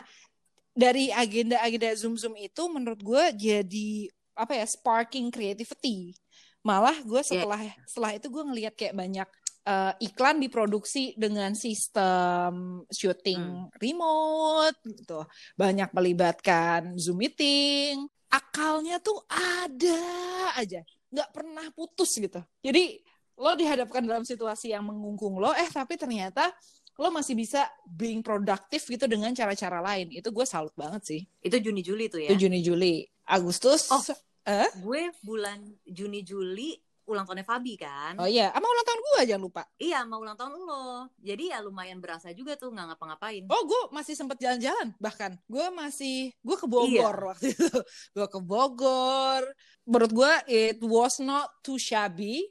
dari 0.77 1.09
agenda-agenda 1.15 1.95
zoom 1.95 2.19
zoom 2.19 2.35
itu 2.35 2.63
menurut 2.67 3.01
gue 3.01 3.25
jadi 3.33 4.11
apa 4.37 4.53
ya 4.59 4.67
sparking 4.69 5.31
creativity 5.31 6.19
malah 6.67 6.99
gue 7.01 7.23
iya. 7.23 7.31
setelah 7.31 7.61
yeah. 7.63 7.77
setelah 7.87 8.13
itu 8.19 8.27
gue 8.27 8.43
ngelihat 8.43 8.75
kayak 8.75 8.99
banyak 8.99 9.29
uh, 9.67 9.93
iklan 9.99 10.39
diproduksi 10.39 11.13
dengan 11.19 11.53
sistem 11.59 12.83
syuting 12.89 13.67
hmm. 13.67 13.75
remote 13.83 14.79
gitu. 14.87 15.27
Banyak 15.59 15.91
melibatkan 15.91 16.95
Zoom 16.97 17.21
meeting. 17.21 18.07
Akalnya 18.31 18.99
tuh 18.99 19.23
ada 19.31 20.03
aja, 20.59 20.83
nggak 21.15 21.31
pernah 21.31 21.67
putus 21.75 22.19
gitu. 22.19 22.43
Jadi 22.63 23.03
lo 23.37 23.55
dihadapkan 23.55 24.03
dalam 24.03 24.27
situasi 24.27 24.75
yang 24.75 24.83
mengungkung 24.83 25.39
lo, 25.39 25.55
eh 25.55 25.69
tapi 25.71 25.95
ternyata 25.95 26.51
lo 26.97 27.13
masih 27.13 27.37
bisa 27.37 27.69
being 27.85 28.25
produktif 28.25 28.89
gitu 28.89 29.05
dengan 29.07 29.31
cara-cara 29.37 29.79
lain. 29.85 30.11
Itu 30.11 30.33
gue 30.33 30.43
salut 30.49 30.73
banget 30.75 31.03
sih. 31.05 31.21
Itu 31.45 31.61
Juni 31.61 31.85
Juli 31.85 32.09
tuh 32.09 32.25
ya? 32.25 32.33
Itu 32.33 32.49
Juni 32.49 32.65
Juli. 32.65 33.05
Agustus. 33.27 33.91
Oh, 33.91 34.03
eh? 34.47 34.71
gue 34.81 35.03
bulan 35.23 35.61
Juni 35.87 36.23
Juli 36.23 36.79
ulang 37.07 37.25
tahunnya 37.25 37.47
Fabi 37.47 37.75
kan. 37.79 38.19
Oh 38.19 38.29
iya, 38.29 38.51
sama 38.51 38.67
ulang 38.67 38.87
tahun 38.87 39.01
gue 39.01 39.21
jangan 39.31 39.43
lupa. 39.43 39.63
Iya, 39.79 39.99
sama 40.03 40.17
ulang 40.19 40.37
tahun 40.37 40.53
lo. 40.59 40.89
Jadi 41.23 41.45
ya 41.55 41.59
lumayan 41.63 41.99
berasa 42.03 42.35
juga 42.35 42.59
tuh 42.59 42.75
nggak 42.75 42.95
ngapa-ngapain. 42.95 43.43
Oh, 43.47 43.63
gue 43.65 43.81
masih 43.95 44.15
sempet 44.19 44.37
jalan-jalan. 44.43 44.93
Bahkan 44.99 45.39
gue 45.47 45.67
masih 45.73 46.35
gue 46.43 46.57
ke 46.59 46.67
Bogor 46.67 47.17
iya. 47.17 47.27
waktu 47.31 47.47
itu. 47.55 47.71
gue 48.19 48.27
ke 48.27 48.41
Bogor. 48.43 49.43
Menurut 49.87 50.13
gue 50.13 50.33
it 50.51 50.79
was 50.83 51.23
not 51.23 51.49
too 51.63 51.79
shabby. 51.79 52.51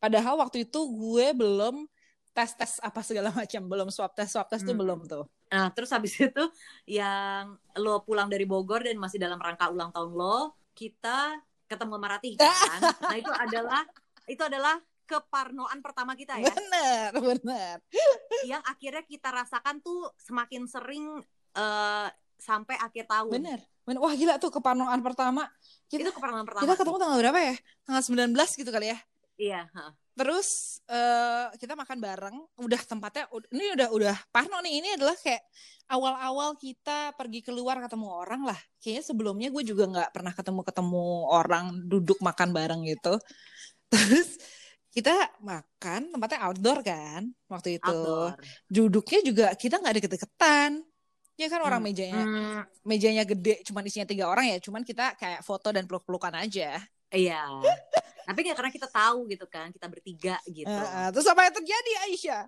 Padahal 0.00 0.40
waktu 0.40 0.64
itu 0.64 0.80
gue 0.80 1.36
belum 1.36 1.84
tes 2.30 2.50
tes 2.54 2.72
apa 2.80 3.00
segala 3.02 3.28
macam 3.40 3.62
belum 3.66 3.88
swab 3.90 4.14
tes 4.14 4.30
swab 4.30 4.46
tes 4.46 4.62
hmm. 4.62 4.68
tuh 4.70 4.76
belum 4.78 5.00
tuh 5.06 5.24
nah 5.50 5.66
terus 5.74 5.90
habis 5.90 6.14
itu 6.22 6.44
yang 6.86 7.58
lo 7.76 8.06
pulang 8.06 8.30
dari 8.30 8.46
Bogor 8.46 8.86
dan 8.86 8.96
masih 8.96 9.18
dalam 9.18 9.36
rangka 9.36 9.68
ulang 9.68 9.90
tahun 9.90 10.14
lo 10.14 10.54
kita 10.72 11.42
ketemu 11.70 11.94
sama 11.94 12.08
Ratih 12.18 12.34
kan. 12.42 12.80
nah 12.98 13.14
itu 13.14 13.30
adalah 13.30 13.82
itu 14.26 14.42
adalah 14.42 14.74
keparnoan 15.06 15.78
pertama 15.82 16.14
kita 16.14 16.38
ya. 16.38 16.46
Benar, 16.54 17.10
benar. 17.18 17.76
Yang 18.46 18.62
akhirnya 18.62 19.02
kita 19.02 19.28
rasakan 19.34 19.82
tuh 19.82 20.06
semakin 20.22 20.70
sering 20.70 21.18
uh, 21.58 22.06
sampai 22.38 22.78
akhir 22.78 23.10
tahun. 23.10 23.42
Benar. 23.42 23.58
Benar. 23.82 23.98
Wah 23.98 24.14
gila 24.14 24.38
tuh 24.38 24.54
keparnoan 24.54 25.02
pertama. 25.02 25.50
Kita, 25.90 26.06
itu 26.06 26.10
keparnoan 26.14 26.46
pertama. 26.46 26.62
Kita 26.62 26.74
ketemu 26.78 26.96
tanggal 27.02 27.18
berapa 27.26 27.38
ya? 27.42 27.54
Tanggal 27.82 28.02
19 28.06 28.60
gitu 28.62 28.70
kali 28.70 28.86
ya. 28.94 28.98
Iya, 29.40 29.60
huh. 29.74 29.90
Terus 30.20 30.48
uh, 30.84 31.48
kita 31.56 31.72
makan 31.72 31.96
bareng, 31.96 32.36
udah 32.60 32.80
tempatnya 32.84 33.24
ini 33.56 33.72
udah 33.72 33.88
udah 33.88 34.16
Parno 34.28 34.60
nih. 34.60 34.84
Ini 34.84 34.88
adalah 35.00 35.16
kayak 35.16 35.40
awal-awal 35.88 36.60
kita 36.60 37.16
pergi 37.16 37.40
keluar 37.40 37.80
ketemu 37.80 38.06
orang 38.12 38.44
lah. 38.44 38.58
Kayaknya 38.84 39.04
sebelumnya 39.08 39.48
gue 39.48 39.64
juga 39.64 39.88
nggak 39.88 40.10
pernah 40.12 40.32
ketemu 40.36 40.60
ketemu 40.60 41.04
orang 41.32 41.64
duduk 41.88 42.20
makan 42.20 42.52
bareng 42.52 42.84
gitu. 42.84 43.16
Terus 43.92 44.36
kita 44.90 45.14
makan 45.40 46.10
tempatnya 46.12 46.38
outdoor 46.44 46.78
kan 46.82 47.22
waktu 47.46 47.78
itu 47.78 47.88
Outdoor. 47.88 48.34
duduknya 48.66 49.20
juga 49.22 49.46
kita 49.54 49.78
nggak 49.78 49.94
deket-deketan 50.02 50.82
ya 51.38 51.46
kan 51.46 51.62
orang 51.62 51.78
Hmm. 51.80 51.88
mejanya 51.94 52.22
Hmm, 52.26 52.60
mejanya 52.82 53.22
gede 53.22 53.62
cuman 53.70 53.86
isinya 53.86 54.04
tiga 54.04 54.26
orang 54.26 54.50
ya 54.50 54.58
cuman 54.58 54.82
kita 54.82 55.14
kayak 55.14 55.46
foto 55.46 55.70
dan 55.70 55.86
peluk-pelukan 55.86 56.34
aja 56.36 56.82
iya. 57.12 57.42
Tapi 58.22 58.38
nggak 58.40 58.56
karena 58.56 58.70
kita 58.70 58.86
tahu 58.86 59.26
gitu 59.26 59.42
kan, 59.44 59.70
kita 59.70 59.86
bertiga 59.86 60.38
gitu. 60.46 60.70
Eh, 60.70 60.90
eh, 61.02 61.08
terus 61.10 61.26
apa 61.26 61.42
yang 61.42 61.54
terjadi 61.54 61.92
Aisyah 62.06 62.42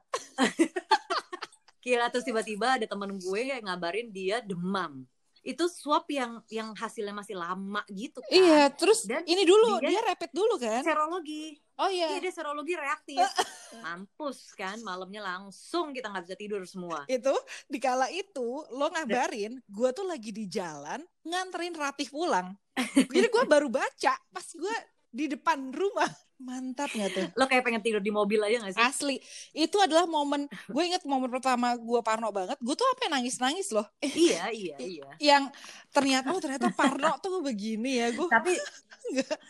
Kira 1.82 2.06
terus 2.14 2.22
tiba-tiba 2.22 2.78
ada 2.78 2.86
temen 2.86 3.18
gue 3.18 3.40
yang 3.42 3.58
ngabarin 3.66 4.14
dia 4.14 4.38
demam. 4.38 5.02
Itu 5.42 5.66
swab 5.66 6.06
yang 6.06 6.38
yang 6.46 6.70
hasilnya 6.70 7.10
masih 7.10 7.34
lama 7.34 7.82
gitu 7.90 8.22
kan. 8.22 8.30
iya 8.30 8.70
terus 8.70 9.02
Dan 9.02 9.26
ini 9.26 9.42
dulu 9.42 9.82
dia- 9.82 9.90
dia 9.90 10.00
rapid 10.06 10.30
dulu 10.30 10.54
kan 10.54 10.86
Serologi. 10.86 11.58
Oh 11.82 11.90
Iya, 11.90 12.14
iya 12.14 12.18
dia 12.22 12.30
serologi 12.30 12.78
reaktif. 12.78 13.18
Mampus 13.82 14.54
kan, 14.54 14.78
malamnya 14.80 15.18
langsung 15.20 15.90
kita 15.90 16.06
nggak 16.08 16.24
bisa 16.24 16.36
tidur 16.38 16.62
semua. 16.62 17.02
itu 17.10 17.34
di 17.66 17.78
kala 17.82 18.06
itu 18.08 18.62
lo 18.70 18.86
ngabarin 18.92 19.58
gue 19.66 19.90
tuh 19.90 20.06
lagi 20.06 20.30
di 20.30 20.46
jalan 20.46 21.00
nganterin 21.24 21.74
Ratih 21.74 22.06
pulang 22.06 22.54
jadi 23.14 23.26
gue 23.26 23.44
baru 23.48 23.66
baca 23.66 24.14
pas 24.30 24.46
gue 24.46 24.76
di 25.08 25.28
depan 25.28 25.72
rumah 25.72 26.08
mantap 26.38 26.88
nggak 26.90 27.10
tuh 27.12 27.26
Lo 27.36 27.44
kayak 27.46 27.62
pengen 27.62 27.82
tidur 27.84 28.00
di 28.00 28.08
mobil 28.10 28.40
aja 28.40 28.64
gak 28.64 28.74
sih? 28.74 28.82
asli 28.82 29.16
itu 29.52 29.76
adalah 29.78 30.08
momen 30.08 30.48
gue 30.48 30.82
inget 30.82 31.02
momen 31.04 31.28
pertama 31.28 31.76
gue 31.76 32.00
parno 32.02 32.28
banget 32.32 32.56
gue 32.58 32.74
tuh 32.74 32.86
apa 32.86 33.12
nangis 33.12 33.36
nangis 33.38 33.70
loh 33.70 33.84
iya, 34.04 34.48
iya, 34.52 34.76
iya. 34.80 35.08
yang 35.20 35.48
ternyata 35.92 36.32
oh 36.32 36.40
ternyata 36.40 36.68
parno 36.72 37.14
tuh 37.20 37.40
begini 37.40 38.00
ya 38.00 38.08
gue 38.12 38.28
Tapi 38.28 38.52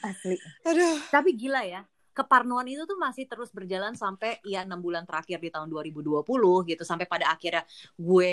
asli. 0.03 0.37
aduh 0.65 0.97
Tapi 1.11 1.31
gila 1.37 1.63
ya. 1.67 1.83
Keparnoan 2.13 2.69
itu 2.69 2.85
tuh 2.85 2.97
masih 2.97 3.25
terus 3.25 3.49
berjalan 3.49 3.97
sampai 3.97 4.37
ya 4.45 4.63
enam 4.63 4.79
bulan 4.79 5.09
terakhir 5.09 5.41
di 5.41 5.49
tahun 5.49 5.69
2020 5.69 6.23
gitu 6.69 6.83
sampai 6.85 7.09
pada 7.09 7.33
akhirnya 7.33 7.65
gue 7.97 8.29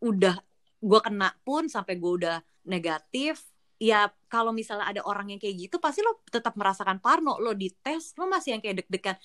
udah 0.00 0.36
gue 0.78 1.00
kena 1.02 1.34
pun 1.42 1.66
sampai 1.66 1.98
gue 1.98 2.12
udah 2.22 2.36
negatif 2.64 3.42
ya 3.76 4.06
kalau 4.30 4.54
misalnya 4.54 4.86
ada 4.86 5.02
orang 5.02 5.34
yang 5.34 5.40
kayak 5.42 5.66
gitu 5.66 5.76
pasti 5.78 6.00
lo 6.00 6.22
tetap 6.30 6.54
merasakan 6.54 7.02
parno 7.02 7.36
lo 7.36 7.52
dites 7.52 8.14
lo 8.14 8.30
masih 8.30 8.54
yang 8.56 8.62
kayak 8.62 8.86
deg-degan 8.86 9.16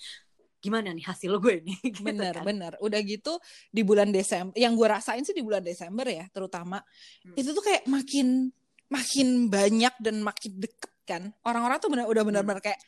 gimana 0.60 0.92
nih 0.92 1.06
hasil 1.06 1.38
gue 1.40 1.62
nih 1.64 1.78
gitu 1.96 2.04
bener 2.04 2.34
kan. 2.36 2.44
bener 2.44 2.74
udah 2.82 3.00
gitu 3.00 3.38
di 3.70 3.86
bulan 3.86 4.10
Desember 4.10 4.52
yang 4.58 4.74
gue 4.76 4.88
rasain 4.90 5.24
sih 5.24 5.32
di 5.32 5.46
bulan 5.46 5.62
Desember 5.62 6.04
ya 6.04 6.26
terutama 6.34 6.82
Hmm. 7.24 7.36
itu 7.38 7.54
tuh 7.54 7.62
kayak 7.62 7.86
makin 7.86 8.50
makin 8.90 9.28
banyak 9.48 9.94
dan 10.02 10.16
makin 10.20 10.52
deket 10.58 10.92
kan 11.06 11.24
orang-orang 11.46 11.78
tuh 11.78 11.90
bener 11.90 12.06
udah 12.06 12.24
Hmm. 12.24 12.30
benar-benar 12.34 12.60
kayak 12.60 12.80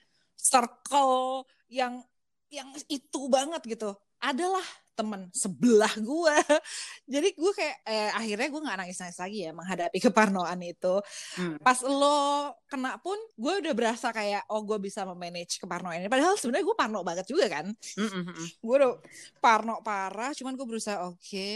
circle 0.42 1.46
yang 1.70 2.02
yang 2.50 2.68
itu 2.90 3.22
banget 3.30 3.62
gitu. 3.78 3.94
Adalah 4.22 4.66
temen 4.92 5.32
sebelah 5.34 5.90
gue 5.98 6.36
jadi 7.14 7.34
gue 7.34 7.52
kayak 7.56 7.78
eh, 7.88 8.12
akhirnya 8.12 8.48
gue 8.52 8.62
nggak 8.62 8.78
nangis-nangis 8.86 9.18
lagi 9.18 9.40
ya 9.48 9.52
menghadapi 9.56 9.98
keparnoan 10.06 10.60
itu. 10.62 10.96
Hmm. 11.40 11.58
pas 11.64 11.80
lo 11.82 12.52
kena 12.68 13.00
pun 13.00 13.18
gue 13.34 13.54
udah 13.66 13.74
berasa 13.74 14.12
kayak 14.14 14.46
oh 14.52 14.62
gue 14.62 14.78
bisa 14.78 15.08
memanage 15.08 15.58
keparnoan 15.58 16.04
ini. 16.04 16.12
Padahal 16.12 16.36
sebenarnya 16.38 16.66
gue 16.68 16.78
parno 16.78 17.02
banget 17.02 17.26
juga 17.26 17.48
kan. 17.50 17.72
Mm, 17.72 18.10
mm, 18.12 18.24
mm. 18.30 18.48
gue 18.62 18.76
udah 18.78 18.94
parno 19.40 19.80
parah 19.82 20.36
cuman 20.38 20.54
gue 20.54 20.68
berusaha 20.68 21.08
oke 21.08 21.50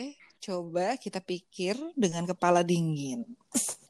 coba 0.45 0.93
kita 0.95 1.17
pikir 1.19 1.73
dengan 1.93 2.23
kepala 2.23 2.61
dingin 2.61 3.25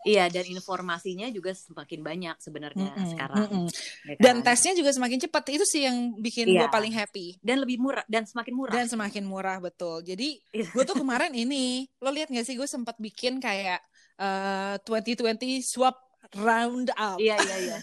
Iya 0.05 0.29
dan 0.29 0.45
informasinya 0.45 1.25
juga 1.27 1.49
semakin 1.51 1.99
banyak 1.99 2.35
sebenarnya 2.37 2.93
Mm-mm, 2.93 3.09
sekarang. 3.09 3.49
mm-mm. 3.49 3.67
ya 4.05 4.13
dan 4.21 4.35
kan? 4.39 4.45
tesnya 4.47 4.77
juga 4.77 4.93
semakin 4.93 5.17
cepat 5.19 5.43
itu 5.51 5.65
sih 5.65 5.81
yang 5.81 6.13
bikin 6.15 6.45
gue 6.47 6.61
Iya. 6.61 6.69
paling 6.69 6.93
happy 6.93 7.41
dan 7.41 7.57
lebih 7.59 7.81
murah 7.81 8.05
dan 8.05 8.23
semakin 8.23 8.53
murah. 8.53 8.71
dan 8.71 8.85
semakin 8.85 9.25
murah 9.25 9.57
betul 9.57 9.99
jadi 9.99 10.37
Iya. 10.53 10.69
gue 10.69 10.83
tuh 10.85 10.93
kemarin 10.95 11.33
ini 11.33 11.89
lo 11.97 12.07
lihat 12.07 12.29
gak 12.29 12.45
sih 12.45 12.53
gue 12.53 12.65
sempat 12.65 12.95
bikin 12.95 13.37
kayak 13.37 13.81
eh 14.15 14.77
2020 14.79 15.25
swap 15.59 15.97
round 16.33 16.93
up 16.93 17.17
Iya 17.17 17.35
iya 17.35 17.57
iya. 17.59 17.77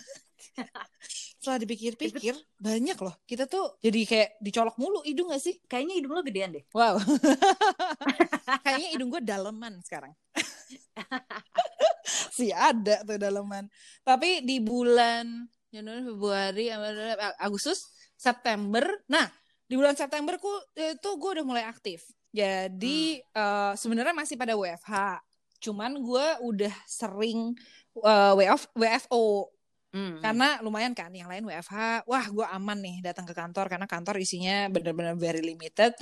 setelah 1.43 1.59
dipikir-pikir 1.59 2.39
banyak 2.55 2.95
loh. 3.03 3.19
Kita 3.27 3.51
tuh 3.51 3.75
jadi 3.83 4.07
kayak 4.07 4.31
dicolok 4.39 4.79
mulu 4.79 5.03
hidung 5.03 5.35
gak 5.35 5.43
sih? 5.43 5.59
Kayaknya 5.67 5.95
hidung 5.99 6.15
lo 6.15 6.23
gedean 6.23 6.55
deh. 6.55 6.63
wow. 6.71 6.95
Kayaknya 8.63 8.89
hidung 8.95 9.11
gue 9.11 9.23
daleman 9.27 9.83
sekarang. 9.83 10.15
Sih 12.39 12.55
ada 12.55 13.03
tuh 13.03 13.19
daleman. 13.19 13.67
Tapi 14.07 14.47
di 14.47 14.63
bulan 14.63 15.51
Januari 15.75 16.07
Februari 16.07 16.67
Agustus 17.43 17.91
September. 18.15 18.87
Nah 19.11 19.27
di 19.67 19.75
bulan 19.75 19.99
September 19.99 20.39
ku 20.39 20.55
itu 20.79 21.11
gue 21.19 21.31
udah 21.43 21.45
mulai 21.45 21.67
aktif. 21.67 22.07
Jadi 22.31 23.19
eh, 23.19 23.73
sebenarnya 23.75 24.15
masih 24.15 24.39
pada 24.39 24.55
WFH 24.55 25.19
cuman 25.59 25.99
gue 25.99 26.27
udah 26.47 26.75
sering 26.87 27.51
eh, 27.99 28.33
WF, 28.39 28.71
WFO 28.79 29.51
Hmm. 29.93 30.25
karena 30.25 30.57
lumayan 30.65 30.97
kan 30.97 31.13
yang 31.13 31.29
lain 31.29 31.45
WFH 31.45 32.09
wah 32.09 32.25
gue 32.25 32.47
aman 32.49 32.81
nih 32.81 33.05
datang 33.05 33.29
ke 33.29 33.37
kantor 33.37 33.69
karena 33.69 33.85
kantor 33.85 34.17
isinya 34.17 34.73
benar-benar 34.73 35.21
very 35.21 35.45
limited 35.45 35.93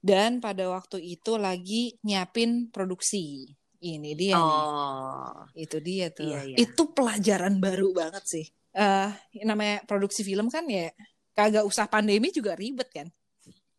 dan 0.00 0.40
pada 0.40 0.64
waktu 0.72 0.96
itu 0.96 1.36
lagi 1.36 1.92
nyiapin 2.00 2.72
produksi 2.72 3.44
ini 3.84 4.16
dia 4.16 4.32
nih 4.32 4.40
Oh. 4.40 5.44
itu 5.52 5.76
dia 5.84 6.08
tuh 6.08 6.24
Iya, 6.24 6.40
iya. 6.48 6.56
itu 6.56 6.82
pelajaran 6.96 7.60
baru 7.60 7.92
banget 7.92 8.24
sih 8.24 8.46
eh 8.72 9.12
namanya 9.44 9.84
produksi 9.84 10.24
film 10.24 10.48
kan 10.48 10.64
ya 10.64 10.88
kagak 11.36 11.68
usah 11.68 11.84
pandemi 11.84 12.32
juga 12.32 12.56
ribet 12.56 12.88
kan 12.88 13.12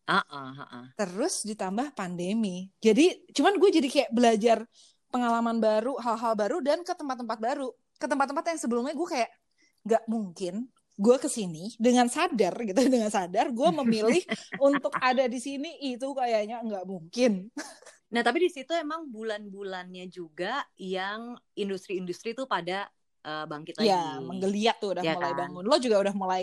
Ah, 0.06 0.22
ah, 0.30 0.54
ah, 0.54 0.62
ah. 0.62 0.86
terus 0.94 1.42
ditambah 1.42 1.90
pandemi 1.98 2.70
jadi 2.78 3.18
cuman 3.34 3.58
gue 3.58 3.70
jadi 3.82 3.88
kayak 3.90 4.10
belajar 4.14 4.62
pengalaman 5.10 5.58
baru 5.58 5.98
hal-hal 5.98 6.38
baru 6.38 6.62
dan 6.62 6.86
ke 6.86 6.94
tempat-tempat 6.94 7.38
baru 7.42 7.74
ke 7.98 8.06
tempat-tempat 8.06 8.44
yang 8.54 8.60
sebelumnya 8.62 8.94
gue 8.94 9.08
kayak 9.10 9.26
nggak 9.86 10.04
mungkin 10.10 10.66
gue 10.96 11.16
ke 11.20 11.28
sini 11.28 11.76
dengan 11.78 12.08
sadar 12.08 12.56
gitu 12.68 12.80
dengan 12.88 13.08
sadar 13.08 13.52
gue 13.54 13.70
memilih 13.84 14.20
untuk 14.68 14.90
ada 14.98 15.30
di 15.30 15.38
sini 15.38 15.78
itu 15.80 16.10
kayaknya 16.12 16.60
nggak 16.66 16.84
mungkin 16.84 17.48
Nah, 18.06 18.22
tapi 18.22 18.38
di 18.38 18.50
situ 18.54 18.70
emang 18.70 19.10
bulan-bulannya 19.10 20.06
juga 20.06 20.62
yang 20.78 21.34
industri-industri 21.58 22.38
tuh 22.38 22.46
pada 22.46 22.86
eh, 23.26 23.44
bangkit 23.50 23.82
lagi. 23.82 23.90
ya 23.90 24.22
menggeliat 24.22 24.78
tuh 24.78 24.94
udah 24.94 25.02
Iya 25.02 25.18
mulai 25.18 25.32
kan? 25.34 25.40
bangun 25.42 25.64
lo 25.66 25.76
juga 25.82 25.96
udah 26.06 26.14
mulai 26.14 26.42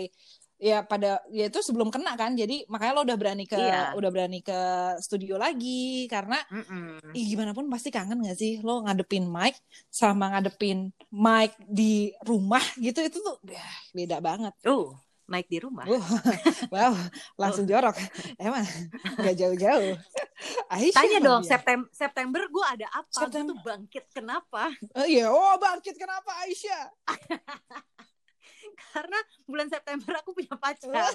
ya 0.64 0.80
pada 0.80 1.20
ya 1.28 1.52
itu 1.52 1.60
sebelum 1.60 1.92
kena 1.92 2.16
kan 2.16 2.32
jadi 2.32 2.64
makanya 2.72 2.92
lo 2.96 3.02
udah 3.04 3.18
berani 3.20 3.44
ke 3.44 3.52
Iya. 3.52 3.92
udah 3.92 4.08
berani 4.08 4.40
ke 4.40 4.56
studio 5.04 5.36
lagi 5.36 6.08
karena 6.08 6.40
Mm-mm. 6.48 7.12
Ih, 7.12 7.24
gimana 7.28 7.52
pun 7.52 7.68
pasti 7.68 7.92
kangen 7.92 8.24
gak 8.24 8.40
sih 8.40 8.64
lo 8.64 8.80
ngadepin 8.80 9.28
mic 9.28 9.60
sama 9.92 10.32
ngadepin 10.32 10.88
mic 11.12 11.52
di 11.60 12.16
rumah 12.24 12.64
gitu 12.80 13.04
itu 13.04 13.20
tuh 13.20 13.36
ya, 13.44 13.60
beda 13.92 14.24
banget. 14.24 14.56
Oh, 14.64 14.96
Mike 15.24 15.48
di 15.48 15.56
rumah. 15.56 15.88
Uh, 15.88 16.04
wow, 16.74 16.92
langsung 17.40 17.64
jorok. 17.64 17.96
Emang 18.36 18.60
gak 19.16 19.32
jauh-jauh. 19.32 19.96
Aisyah 20.68 21.00
Tanya 21.00 21.18
dong, 21.24 21.40
dia. 21.40 21.56
September 21.56 21.88
September 21.96 22.42
gue 22.44 22.64
ada 22.68 22.86
apa? 22.92 23.08
Gue 23.08 23.20
September. 23.24 23.48
tuh 23.48 23.56
bangkit 23.64 24.04
kenapa? 24.12 24.68
Oh, 24.92 25.06
iya, 25.08 25.32
oh 25.32 25.56
bangkit 25.56 25.96
kenapa 25.96 26.28
Aisyah? 26.44 26.84
Karena 28.74 29.18
bulan 29.46 29.68
September 29.70 30.12
aku 30.20 30.30
punya 30.34 30.54
pacar. 30.58 31.12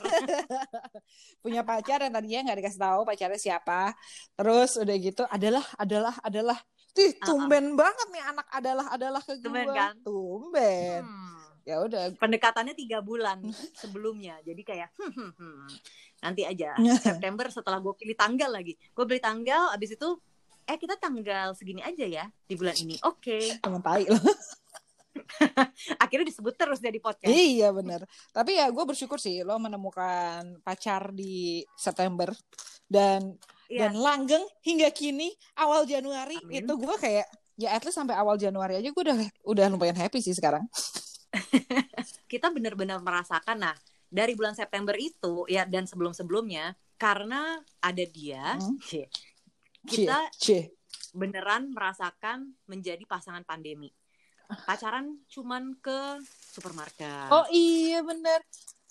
Punya 1.43 1.61
pacar 1.63 1.99
yang 2.03 2.13
tadinya 2.13 2.39
nggak 2.51 2.59
dikasih 2.63 2.81
tahu 2.81 3.01
pacarnya 3.05 3.39
siapa. 3.39 3.93
Terus 4.35 4.79
udah 4.79 4.95
gitu 4.99 5.23
adalah 5.27 5.65
adalah 5.75 6.15
adalah. 6.23 6.57
Tuh, 6.89 7.05
Ah, 7.05 7.13
ah. 7.21 7.25
tumben 7.29 7.77
banget 7.77 8.07
nih 8.09 8.23
anak 8.25 8.47
adalah 8.49 8.85
adalah 8.89 9.21
ke 9.21 9.37
gue. 9.37 9.45
Tumben 9.45 9.67
kan? 9.71 9.93
Tumben. 10.01 11.01
Hmm. 11.05 11.39
Ya 11.67 11.77
udah, 11.85 12.09
pendekatannya 12.17 12.73
tiga 12.73 12.97
bulan 13.05 13.45
sebelumnya 13.77 14.41
jadi 14.41 14.57
kayak 14.65 14.89
hmm, 14.97 15.13
hmm, 15.13 15.31
hmm. 15.37 15.67
nanti 16.25 16.41
aja 16.41 16.73
September 17.05 17.45
setelah 17.53 17.77
gue 17.77 17.93
pilih 17.93 18.17
tanggal 18.17 18.49
lagi 18.49 18.73
gue 18.73 19.05
beli 19.05 19.21
tanggal 19.21 19.69
abis 19.77 19.93
itu 19.93 20.09
eh 20.65 20.77
kita 20.81 20.97
tanggal 20.97 21.53
segini 21.53 21.85
aja 21.85 22.05
ya 22.09 22.25
di 22.49 22.57
bulan 22.57 22.73
ini 22.73 22.97
oke 23.05 23.61
tai 23.85 24.05
loh. 24.09 24.17
akhirnya 26.03 26.27
disebut 26.29 26.53
terus 26.53 26.79
jadi 26.79 26.97
podcast 26.97 27.29
Iya 27.29 27.69
bener. 27.69 28.05
Tapi 28.29 28.57
ya 28.57 28.69
gue 28.69 28.85
bersyukur 28.85 29.17
sih 29.17 29.41
lo 29.41 29.57
menemukan 29.57 30.61
pacar 30.61 31.11
di 31.11 31.61
September 31.75 32.29
dan 32.85 33.35
Iya. 33.69 33.85
dan 33.85 34.01
langgeng 34.01 34.41
hingga 34.65 34.89
kini 34.89 35.29
awal 35.53 35.85
Januari 35.85 36.41
Amin. 36.41 36.65
itu 36.65 36.73
gue 36.73 36.95
kayak 36.97 37.29
ya 37.53 37.69
at 37.69 37.85
least 37.85 38.01
sampai 38.01 38.17
awal 38.17 38.33
Januari 38.33 38.81
aja 38.81 38.89
gue 38.89 39.03
udah 39.05 39.13
udah 39.45 39.65
lumayan 39.69 39.93
happy 39.93 40.25
sih 40.25 40.33
sekarang. 40.33 40.65
kita 42.31 42.49
benar-benar 42.49 42.97
merasakan 42.97 43.61
nah 43.61 43.75
dari 44.09 44.33
bulan 44.33 44.57
September 44.57 44.97
itu 44.97 45.45
ya 45.45 45.69
dan 45.69 45.85
sebelum-sebelumnya 45.85 46.73
karena 46.97 47.61
ada 47.77 48.03
dia 48.09 48.57
Hmm. 48.57 48.81
cie, 48.81 49.05
Cie, 49.85 50.09
kita 50.09 50.17
cie. 50.41 50.73
beneran 51.13 51.69
merasakan 51.69 52.57
menjadi 52.65 53.05
pasangan 53.05 53.45
pandemi 53.45 53.93
pacaran 54.65 55.05
cuman 55.27 55.77
ke 55.77 56.17
supermarket 56.25 57.29
Oh 57.29 57.45
iya 57.49 58.01
bener. 58.01 58.41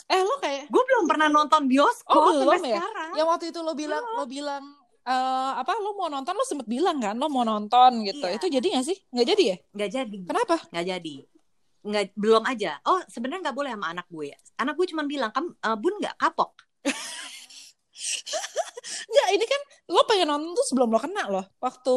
Eh 0.07 0.23
lo 0.23 0.38
kayak 0.38 0.71
gue 0.71 0.83
belum 0.85 1.05
pernah 1.05 1.29
nonton 1.29 1.66
bioskop 1.66 2.14
Oh, 2.14 2.33
belum 2.33 2.57
sampai 2.57 2.73
ya? 2.73 2.81
sekarang. 2.81 3.11
yang 3.12 3.29
waktu 3.29 3.44
itu 3.51 3.61
lo 3.61 3.73
bilang 3.75 4.01
lo 4.01 4.25
bilang 4.25 4.64
eh 5.03 5.53
apa 5.57 5.73
lo 5.77 5.92
mau 5.92 6.09
nonton 6.09 6.33
lo 6.33 6.44
sempet 6.44 6.64
bilang 6.64 6.97
kan 6.97 7.16
lo 7.16 7.29
mau 7.29 7.42
nonton 7.42 8.05
gitu. 8.05 8.23
Iya. 8.23 8.37
Itu 8.37 8.47
jadi 8.49 8.66
gak 8.73 8.87
sih? 8.87 8.97
Nggak 9.11 9.27
jadi 9.27 9.42
ya? 9.44 9.57
Nggak 9.75 9.90
jadi. 9.90 10.18
Kenapa? 10.25 10.57
Nggak 10.68 10.87
jadi. 10.87 11.14
Nggak 11.79 12.05
belum 12.14 12.42
aja. 12.44 12.73
Oh 12.85 13.01
sebenarnya 13.07 13.40
nggak 13.49 13.57
boleh 13.57 13.71
sama 13.73 13.87
anak 13.92 14.07
gue. 14.09 14.29
Anak 14.57 14.75
gue 14.75 14.87
cuma 14.88 15.03
bilang 15.05 15.31
kamu 15.31 15.49
eh, 15.55 15.77
bun 15.77 15.94
nggak 15.99 16.16
kapok. 16.16 16.53
Nggak, 19.09 19.29
ini 19.35 19.44
kan 19.44 19.62
lo 19.88 20.05
pengen 20.05 20.29
nonton 20.29 20.53
tuh 20.53 20.66
sebelum 20.68 20.92
lo 20.92 21.01
kena 21.01 21.24
loh. 21.33 21.44
Waktu 21.59 21.96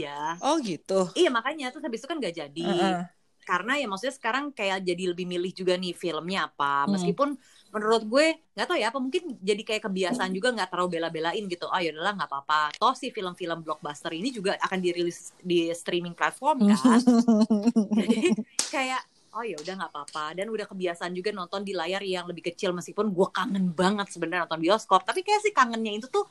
Iya. 0.00 0.40
Oh 0.40 0.56
gitu. 0.64 1.12
Iya 1.12 1.28
makanya 1.28 1.68
terus 1.68 1.84
habis 1.84 2.00
itu 2.00 2.08
kan 2.08 2.16
nggak 2.16 2.34
jadi. 2.34 2.64
Heeh. 2.64 3.00
Karena 3.46 3.78
ya 3.78 3.86
maksudnya 3.86 4.16
sekarang 4.16 4.50
kayak 4.50 4.82
jadi 4.82 5.14
lebih 5.14 5.28
milih 5.28 5.52
juga 5.54 5.76
nih 5.76 5.92
filmnya 5.94 6.50
apa. 6.50 6.88
Hmm. 6.88 6.96
Meskipun 6.96 7.36
menurut 7.70 8.02
gue 8.08 8.26
nggak 8.56 8.66
tahu 8.66 8.78
ya 8.80 8.88
apa 8.88 8.98
mungkin 8.98 9.36
jadi 9.44 9.62
kayak 9.62 9.82
kebiasaan 9.86 10.32
juga 10.32 10.48
nggak 10.56 10.72
terlalu 10.72 10.98
bela-belain 10.98 11.44
gitu. 11.44 11.68
Oh 11.68 11.78
yaudahlah 11.78 12.16
nggak 12.16 12.30
apa-apa. 12.32 12.60
Toh 12.80 12.96
si 12.96 13.12
film-film 13.12 13.60
blockbuster 13.60 14.10
ini 14.16 14.32
juga 14.32 14.56
akan 14.56 14.78
dirilis 14.80 15.36
di 15.44 15.68
streaming 15.76 16.16
platform 16.16 16.64
kan. 16.72 17.00
Jadi 18.00 18.32
kayak 18.72 19.04
oh 19.36 19.44
ya 19.44 19.56
udah 19.60 19.74
nggak 19.76 19.92
apa-apa 19.92 20.24
dan 20.32 20.48
udah 20.48 20.64
kebiasaan 20.64 21.12
juga 21.12 21.28
nonton 21.28 21.60
di 21.60 21.76
layar 21.76 22.00
yang 22.00 22.24
lebih 22.24 22.48
kecil 22.48 22.72
meskipun 22.72 23.12
gue 23.12 23.28
kangen 23.28 23.68
banget 23.76 24.08
sebenarnya 24.08 24.48
nonton 24.48 24.64
bioskop 24.64 25.04
tapi 25.04 25.20
kayak 25.20 25.44
sih 25.44 25.52
kangennya 25.52 25.92
itu 26.00 26.08
tuh 26.08 26.24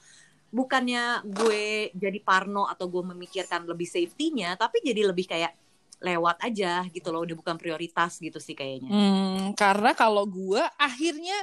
bukannya 0.55 1.27
gue 1.27 1.91
jadi 1.91 2.19
parno 2.23 2.63
atau 2.63 2.87
gue 2.87 3.03
memikirkan 3.11 3.67
lebih 3.67 3.83
safety-nya 3.83 4.55
tapi 4.55 4.79
jadi 4.79 5.11
lebih 5.11 5.27
kayak 5.27 5.51
lewat 5.99 6.39
aja 6.43 6.87
gitu 6.87 7.11
loh 7.11 7.27
udah 7.27 7.35
bukan 7.35 7.55
prioritas 7.59 8.15
gitu 8.19 8.39
sih 8.39 8.55
kayaknya 8.55 8.87
Hmm, 8.87 9.51
karena 9.51 9.91
kalau 9.91 10.23
gue 10.23 10.63
akhirnya 10.79 11.35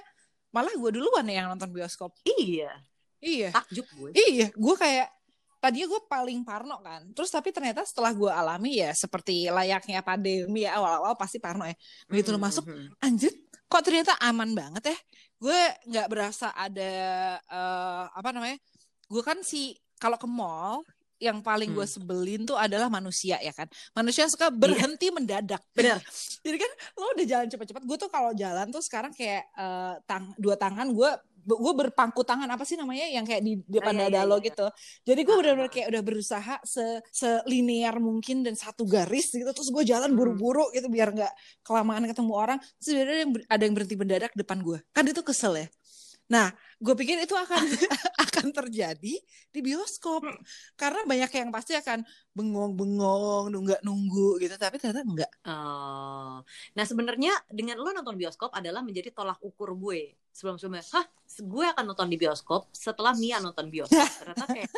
malah 0.49 0.73
gue 0.73 0.91
duluan 0.93 1.25
yang 1.25 1.49
nonton 1.49 1.69
bioskop. 1.69 2.17
iya 2.25 2.73
Iya. 3.21 3.53
takjub 3.53 3.85
gue 3.93 4.11
Iya, 4.13 4.49
gue 4.51 4.75
kayak 4.77 5.09
tadinya 5.57 5.87
gue 5.89 6.01
paling 6.05 6.43
parno 6.43 6.83
kan. 6.83 7.07
Terus 7.15 7.31
tapi 7.31 7.55
ternyata 7.55 7.87
setelah 7.87 8.11
gue 8.11 8.27
alami 8.27 8.83
ya 8.83 8.91
seperti 8.93 9.47
layaknya 9.47 10.03
pandemi 10.03 10.67
ya 10.67 10.75
awal-awal 10.77 11.15
pasti 11.15 11.39
parno 11.39 11.63
ya. 11.65 11.77
Begitu 12.11 12.35
lo 12.35 12.39
Mhm, 12.41 12.45
masuk, 12.45 12.65
mhm. 12.67 12.99
anjir, 12.99 13.33
kok 13.65 13.83
ternyata 13.87 14.19
aman 14.21 14.53
banget 14.53 14.91
ya. 14.91 14.99
Gue 15.39 15.61
nggak 15.87 16.07
berasa 16.11 16.51
ada 16.51 16.93
eh, 17.41 18.05
apa 18.11 18.29
namanya? 18.35 18.59
Gue 19.13 19.21
kan 19.21 19.45
si 19.45 19.77
kalau 20.01 20.17
ke 20.17 20.25
mall 20.25 20.81
yang 21.23 21.39
paling 21.39 21.71
gue 21.71 21.87
Hmm. 21.87 21.95
sebelin 22.01 22.43
tuh 22.43 22.59
adalah 22.59 22.91
manusia 22.91 23.39
ya 23.39 23.53
kan. 23.55 23.69
Manusia 23.95 24.27
suka 24.27 24.51
berhenti 24.51 25.13
mendadak. 25.13 25.63
Bener. 25.71 26.01
Jadi 26.45 26.57
kan 26.59 26.71
lo 26.99 27.13
udah 27.15 27.27
jalan 27.29 27.47
cepet-cepet. 27.47 27.83
Gue 27.87 27.95
tuh 27.95 28.11
kalau 28.11 28.33
jalan 28.35 28.67
tuh 28.73 28.83
sekarang 28.83 29.13
kayak 29.15 29.47
eh, 29.55 29.95
tang 30.03 30.33
dua 30.41 30.57
tangan 30.57 30.91
gue 30.91 31.11
gue 31.43 31.75
berpangku 31.75 32.23
tangan 32.23 32.47
apa 32.47 32.63
sih 32.63 32.79
namanya 32.79 33.03
yang 33.11 33.27
kayak 33.27 33.43
di 33.43 33.59
depan 33.67 33.99
iya, 33.99 34.07
dada 34.07 34.21
iya, 34.23 34.31
lo 34.31 34.39
iya. 34.39 34.47
gitu. 34.47 34.67
Jadi 35.03 35.21
gue 35.27 35.35
Ah, 35.35 35.39
benar-benar 35.43 35.67
ah. 35.67 35.75
kayak 35.75 35.87
udah 35.91 36.03
berusaha 36.07 36.55
se 36.63 36.85
selinear 37.11 37.99
mungkin 37.99 38.47
dan 38.47 38.55
satu 38.55 38.87
garis 38.87 39.31
gitu. 39.31 39.51
Terus 39.51 39.71
gue 39.71 39.85
jalan 39.87 40.15
Hmm. 40.15 40.19
buru-buru 40.19 40.71
gitu 40.71 40.87
biar 40.87 41.11
nggak 41.11 41.33
kelamaan 41.63 42.07
ketemu 42.07 42.33
orang. 42.35 42.59
Terus 42.79 42.95
ada 42.95 43.15
yang 43.27 43.31
ada 43.47 43.63
yang 43.63 43.75
berhenti 43.75 43.97
mendadak 43.99 44.33
depan 44.35 44.59
gue. 44.63 44.79
Kan 44.95 45.07
itu 45.07 45.23
kesel 45.23 45.55
ya. 45.59 45.67
Nah, 46.33 46.49
gue 46.81 46.95
pikir 46.97 47.21
itu 47.21 47.37
akan 47.37 47.61
akan 48.25 48.47
terjadi 48.57 49.15
di 49.53 49.61
bioskop 49.61 50.25
karena 50.81 51.05
banyak 51.05 51.29
yang 51.29 51.53
pasti 51.53 51.77
akan 51.77 52.01
bengong-bengong, 52.33 53.53
nunggak 53.53 53.85
nunggu 53.85 54.41
gitu. 54.41 54.57
Tapi 54.57 54.81
ternyata 54.81 55.05
enggak. 55.05 55.33
Oh. 55.45 56.41
Nah 56.73 56.85
sebenarnya 56.89 57.37
dengan 57.53 57.77
lo 57.77 57.93
nonton 57.93 58.17
bioskop 58.17 58.49
adalah 58.57 58.81
menjadi 58.81 59.13
tolak 59.13 59.37
ukur 59.45 59.77
gue 59.77 60.17
sebelum 60.33 60.57
sebelumnya. 60.57 60.89
Hah, 60.97 61.05
gue 61.29 61.65
akan 61.69 61.85
nonton 61.93 62.09
di 62.09 62.17
bioskop 62.17 62.73
setelah 62.73 63.13
Mia 63.13 63.37
nonton 63.45 63.69
bioskop. 63.69 64.09
Ternyata 64.25 64.45
kayak 64.49 64.73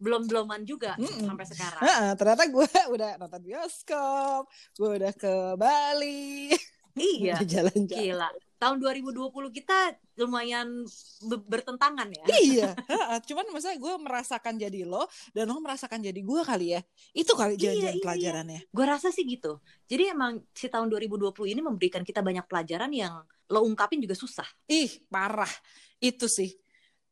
belum 0.00 0.24
beloman 0.24 0.64
juga 0.64 0.96
Mm-mm. 0.96 1.28
sampai 1.28 1.44
sekarang. 1.44 1.82
Heeh, 1.84 2.10
ternyata 2.16 2.48
gue 2.48 2.68
udah 2.96 3.10
nonton 3.20 3.40
bioskop, 3.44 4.48
gue 4.72 4.88
udah 4.96 5.12
ke 5.12 5.34
Bali, 5.60 6.48
Iya. 6.96 7.36
jalan-jalan. 7.44 7.84
Gila. 7.84 8.28
Tahun 8.60 8.76
2020 8.76 9.32
kita 9.56 9.96
lumayan 10.20 10.84
be- 11.24 11.44
bertentangan 11.48 12.12
ya. 12.12 12.24
Iya, 12.28 12.68
cuman 13.32 13.48
maksudnya 13.56 13.80
gue 13.80 13.94
merasakan 13.96 14.60
jadi 14.60 14.84
lo 14.84 15.08
dan 15.32 15.48
lo 15.48 15.56
merasakan 15.64 16.04
jadi 16.04 16.20
gue 16.20 16.40
kali 16.44 16.76
ya. 16.76 16.80
Itu 17.16 17.32
kali 17.32 17.56
Iya, 17.56 17.72
jalan-jalan 17.72 17.96
iya. 17.96 18.04
pelajarannya. 18.04 18.60
Gue 18.68 18.84
rasa 18.84 19.08
sih 19.08 19.24
gitu. 19.24 19.64
Jadi 19.88 20.12
emang 20.12 20.44
si 20.52 20.68
tahun 20.68 20.92
2020 20.92 21.32
ini 21.48 21.64
memberikan 21.64 22.04
kita 22.04 22.20
banyak 22.20 22.44
pelajaran 22.44 22.92
yang 22.92 23.24
lo 23.48 23.64
ungkapin 23.64 23.96
juga 24.04 24.12
susah. 24.12 24.44
Ih, 24.68 25.08
parah. 25.08 25.50
Itu 25.96 26.28
sih. 26.28 26.52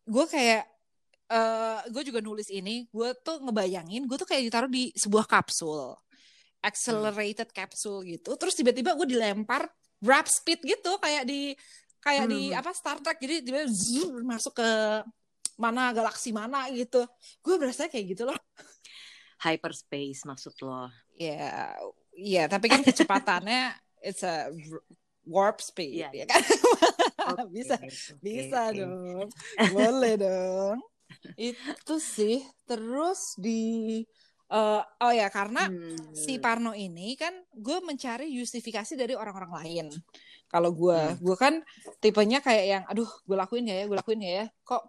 Gue 0.04 0.28
kayak 0.28 0.68
eh 1.28 1.80
gue 1.88 2.02
juga 2.04 2.20
nulis 2.20 2.52
ini, 2.52 2.88
gue 2.92 3.08
tuh 3.24 3.40
ngebayangin 3.40 4.04
gue 4.04 4.16
tuh 4.20 4.28
kayak 4.28 4.44
ditaruh 4.52 4.68
di 4.68 4.92
sebuah 4.92 5.24
kapsul. 5.24 5.96
Accelerated 6.61 7.56
capsule 7.56 8.04
gitu. 8.04 8.37
Terus 8.37 8.52
tiba-tiba 8.52 8.92
gue 8.98 9.08
dilempar 9.08 9.64
warp 10.00 10.26
speed 10.30 10.61
gitu 10.62 10.96
kayak 10.98 11.24
di 11.26 11.54
kayak 11.98 12.26
di 12.30 12.54
Hmm. 12.54 12.58
apa 12.61 12.70
Star 12.72 12.98
Trek 13.02 13.18
jadi 13.18 13.42
tiba 13.42 13.66
masuk 14.24 14.54
ke 14.58 14.70
mana 15.58 15.90
galaksi 15.90 16.30
mana 16.30 16.70
gitu. 16.70 17.02
Gue 17.42 17.58
berasa 17.58 17.90
kayak 17.90 18.14
gitu 18.14 18.22
loh. 18.30 18.38
Hyperspace 19.44 20.26
maksud 20.26 20.54
lo. 20.62 20.90
Ya, 21.14 21.74
iya, 22.14 22.46
tapi 22.46 22.66
kan 22.70 22.82
kecepatannya 22.82 23.74
it's 24.06 24.22
a 24.22 24.50
warp 25.26 25.58
speed 25.58 26.11
Iya. 26.11 26.24
ya 26.24 26.26
kan. 26.26 26.42
Oke, 27.28 27.44
bisa 27.52 27.76
oke, 27.76 27.92
bisa 28.24 28.61
oke. 28.72 28.78
dong. 28.78 29.28
Boleh 29.68 30.16
dong. 30.16 30.78
Itu 31.37 32.00
sih. 32.00 32.40
Terus 32.64 33.37
di 33.37 34.00
eh, 34.48 34.80
oh 34.80 35.12
ya 35.12 35.28
karena 35.28 35.68
Hmm. 35.68 36.16
si 36.16 36.40
Parno 36.40 36.72
ini 36.72 37.12
kan 37.14 37.32
gue 37.52 37.78
mencari 37.84 38.32
justifikasi 38.32 38.96
dari 38.96 39.12
orang-orang 39.12 39.52
lain. 39.62 39.87
Kalau 40.48 40.72
gue, 40.72 40.96
Hmm. 40.96 41.20
gue 41.20 41.37
kan 41.37 41.54
tipenya 42.00 42.40
kayak 42.40 42.64
yang, 42.64 42.82
aduh, 42.88 43.04
gue 43.04 43.37
lakuin 43.37 43.68
gak 43.68 43.76
ya, 43.76 43.84
gue 43.84 43.96
lakuin 44.00 44.18
gak 44.24 44.34
ya? 44.40 44.46
Kok 44.64 44.82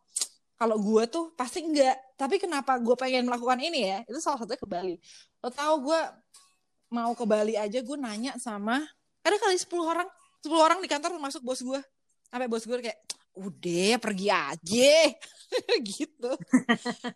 kalau 0.56 0.76
gue 0.80 1.04
tuh 1.08 1.36
pasti 1.36 1.60
enggak. 1.64 1.96
Tapi 2.16 2.40
kenapa 2.40 2.80
gue 2.80 2.96
pengen 2.96 3.28
melakukan 3.28 3.60
ini 3.60 3.88
ya? 3.88 4.00
Itu 4.08 4.20
salah 4.20 4.40
satunya 4.40 4.60
ke 4.60 4.68
Bali. 4.68 4.96
Lo 5.44 5.52
tau 5.52 5.76
gue 5.84 6.00
mau 6.90 7.12
ke 7.12 7.24
Bali 7.28 7.60
aja, 7.60 7.80
gue 7.80 7.98
nanya 8.00 8.40
sama 8.40 8.80
ada 9.20 9.36
kali 9.36 9.60
10 9.60 9.84
orang, 9.84 10.08
10 10.42 10.56
orang 10.58 10.80
di 10.80 10.88
kantor 10.88 11.20
termasuk 11.20 11.44
bos 11.44 11.60
gue. 11.60 11.80
Sampai 12.32 12.48
bos 12.48 12.64
gue 12.64 12.78
kayak, 12.80 12.98
udah 13.38 14.02
pergi 14.02 14.28
aja, 14.30 14.94
gitu. 15.98 16.32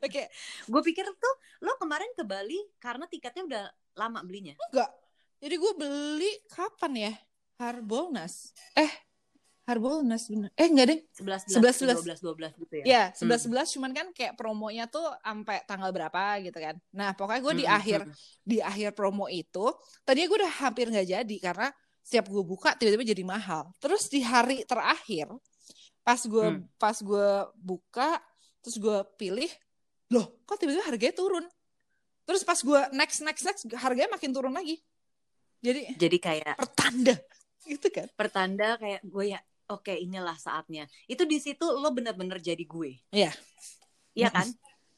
Kayak 0.04 0.30
Gue 0.70 0.82
pikir 0.82 1.06
tuh 1.06 1.34
lo 1.64 1.76
kemarin 1.80 2.10
ke 2.18 2.24
Bali 2.24 2.60
karena 2.78 3.06
tiketnya 3.08 3.44
udah 3.46 3.64
lama 3.96 4.20
belinya. 4.26 4.54
Enggak. 4.72 4.90
Jadi 5.44 5.56
gue 5.60 5.74
beli 5.76 6.32
kapan 6.50 6.94
ya? 7.10 7.14
Harbolnas. 7.60 8.56
Eh, 8.74 8.90
Harbolnas 9.64 10.28
bener. 10.28 10.52
Eh 10.60 10.68
enggak 10.68 10.88
deh. 10.92 11.00
11 11.24 11.56
11, 11.56 12.04
11 12.04 12.20
12 12.20 12.20
12 12.20 12.62
gitu 12.68 12.74
ya. 12.84 12.84
Ya, 12.84 13.04
11 13.16 13.48
11 13.48 13.76
cuman 13.80 13.92
kan 13.96 14.08
kayak 14.12 14.36
promonya 14.36 14.92
tuh 14.92 15.08
sampai 15.24 15.64
tanggal 15.64 15.92
berapa 15.96 16.44
gitu 16.44 16.60
kan. 16.60 16.76
Nah, 16.92 17.16
pokoknya 17.16 17.42
gue 17.44 17.54
di 17.64 17.66
Hmm, 17.68 17.78
akhir 17.80 18.00
hmm. 18.04 18.16
di 18.44 18.58
akhir 18.60 18.92
promo 18.92 19.32
itu, 19.32 19.72
tadinya 20.04 20.28
gue 20.28 20.40
udah 20.44 20.54
hampir 20.68 20.92
nggak 20.92 21.08
jadi 21.08 21.36
karena 21.40 21.68
setiap 22.04 22.28
gue 22.28 22.44
buka 22.44 22.76
tiba-tiba 22.76 23.08
jadi 23.08 23.24
mahal. 23.24 23.72
Terus 23.80 24.12
di 24.12 24.20
hari 24.20 24.68
terakhir 24.68 25.32
pas 26.04 26.20
gue 26.20 26.46
Hmm. 26.46 26.64
pas 26.76 26.94
gue 26.94 27.28
buka 27.56 28.20
terus 28.60 28.78
gue 28.78 28.98
pilih, 29.16 29.50
loh 30.08 30.40
kok 30.44 30.56
tiba-tiba 30.56 30.84
harganya 30.84 31.12
turun. 31.14 31.46
Terus 32.24 32.44
pas 32.44 32.56
gue 32.56 32.80
next 32.92 33.20
next 33.20 33.44
next 33.44 33.64
harganya 33.74 34.08
makin 34.10 34.32
turun 34.32 34.52
lagi. 34.52 34.80
Jadi 35.60 35.96
Jadi 35.96 36.18
kayak 36.18 36.56
pertanda 36.56 37.16
gitu 37.72 37.88
kan. 37.88 38.08
pertanda 38.14 38.76
kayak 38.76 39.00
gue 39.02 39.26
ya 39.32 39.40
oke 39.66 39.92
inilah 39.92 40.36
saatnya. 40.36 40.88
Itu 41.06 41.24
di 41.24 41.40
situ 41.40 41.64
lo 41.64 41.90
bener-bener 41.90 42.38
jadi 42.38 42.60
gue. 42.60 43.00
Iya. 43.10 43.32
Iya 44.14 44.30
kan? 44.30 44.48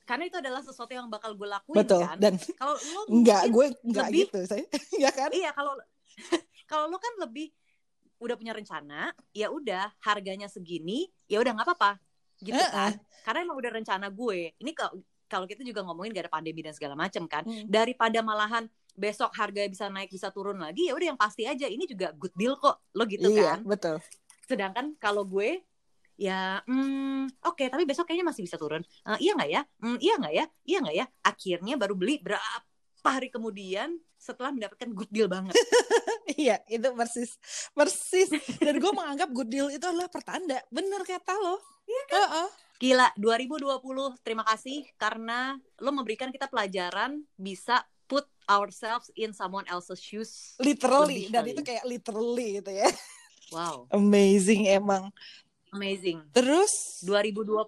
Karena 0.06 0.26
itu 0.26 0.38
adalah 0.38 0.62
sesuatu 0.62 0.90
yang 0.90 1.06
bakal 1.08 1.34
gue 1.34 1.46
lakuin 1.46 1.82
Betul. 1.82 2.02
kan. 2.02 2.18
Dan 2.18 2.34
Kalau 2.38 2.78
lo 2.78 3.02
enggak 3.10 3.44
gue 3.50 3.66
enggak 3.84 4.08
lebih- 4.10 4.26
gitu 4.26 4.40
saya. 4.44 4.66
ya 5.06 5.10
kan? 5.10 5.30
Iya 5.30 5.50
kalau 5.52 5.74
kalau 6.70 6.86
lo 6.86 6.98
kan 6.98 7.14
lebih 7.20 7.50
udah 8.20 8.36
punya 8.40 8.54
rencana, 8.56 9.12
ya 9.36 9.52
udah 9.52 9.92
harganya 10.04 10.48
segini, 10.48 11.08
ya 11.28 11.42
udah 11.44 11.52
nggak 11.56 11.68
apa-apa, 11.68 11.92
gitu 12.42 12.56
Heeh. 12.56 12.72
kan? 12.72 12.92
Karena 13.26 13.40
emang 13.46 13.58
udah 13.60 13.72
rencana 13.74 14.08
gue. 14.12 14.54
Ini 14.60 14.72
kalau 14.76 15.02
kalau 15.26 15.50
kita 15.50 15.66
juga 15.66 15.82
ngomongin 15.82 16.14
gak 16.14 16.30
ada 16.30 16.34
pandemi 16.38 16.62
dan 16.62 16.72
segala 16.78 16.94
macam 16.94 17.26
kan, 17.26 17.42
Hmm. 17.44 17.66
daripada 17.66 18.22
malahan 18.22 18.70
besok 18.94 19.34
harga 19.36 19.66
bisa 19.68 19.90
naik 19.90 20.14
bisa 20.14 20.30
turun 20.30 20.62
lagi, 20.62 20.88
ya 20.88 20.94
udah 20.94 21.08
yang 21.12 21.20
pasti 21.20 21.44
aja 21.50 21.66
ini 21.66 21.84
juga 21.90 22.14
good 22.16 22.32
deal 22.38 22.54
kok, 22.56 22.78
lo 22.94 23.04
gitu 23.10 23.28
iya, 23.34 23.58
kan? 23.58 23.66
betul. 23.66 23.98
Sedangkan 24.46 24.94
kalau 25.02 25.26
gue 25.26 25.66
ya 26.16 26.64
hmm, 26.64 27.28
oke 27.44 27.68
tapi 27.68 27.84
besok 27.84 28.08
kayaknya 28.08 28.32
masih 28.32 28.48
bisa 28.48 28.56
turun 28.56 28.80
Eh, 29.04 29.20
iya 29.20 29.36
nggak 29.36 29.52
ya 29.52 29.62
Hmm, 29.84 29.98
iya 30.00 30.14
nggak 30.16 30.34
ya 30.34 30.46
iya 30.64 30.78
nggak 30.80 30.96
ya 30.96 31.06
akhirnya 31.28 31.76
baru 31.76 31.92
beli 32.00 32.24
berapa 32.24 32.64
hari 33.12 33.30
kemudian 33.30 34.00
setelah 34.16 34.50
mendapatkan 34.50 34.90
good 34.94 35.12
deal 35.14 35.30
banget. 35.30 35.54
iya, 36.40 36.62
itu 36.66 36.88
persis. 36.98 37.38
Persis. 37.76 38.30
Dan 38.58 38.82
gue 38.82 38.92
menganggap 38.92 39.30
good 39.30 39.50
deal 39.50 39.70
itu 39.70 39.86
adalah 39.86 40.10
pertanda. 40.10 40.62
Bener 40.74 41.02
kata 41.06 41.34
lo. 41.38 41.62
Iya 41.86 42.04
kan? 42.10 42.18
Uh 42.18 42.26
-uh. 42.26 42.50
Gila, 42.76 43.08
2020 43.16 44.20
terima 44.20 44.44
kasih 44.44 44.84
karena 45.00 45.56
lo 45.80 45.96
memberikan 45.96 46.28
kita 46.28 46.52
pelajaran 46.52 47.24
bisa 47.40 47.88
put 48.06 48.28
ourselves 48.52 49.10
in 49.16 49.32
someone 49.32 49.64
else's 49.72 50.02
shoes. 50.04 50.60
Literally, 50.60 51.32
dan 51.32 51.48
itu 51.48 51.64
kayak 51.64 51.88
literally 51.88 52.60
gitu 52.62 52.72
ya. 52.76 52.90
Wow. 53.54 53.86
Amazing 53.94 54.68
emang. 54.68 55.14
Amazing. 55.76 56.20
Terus 56.32 57.04
2021 57.04 57.68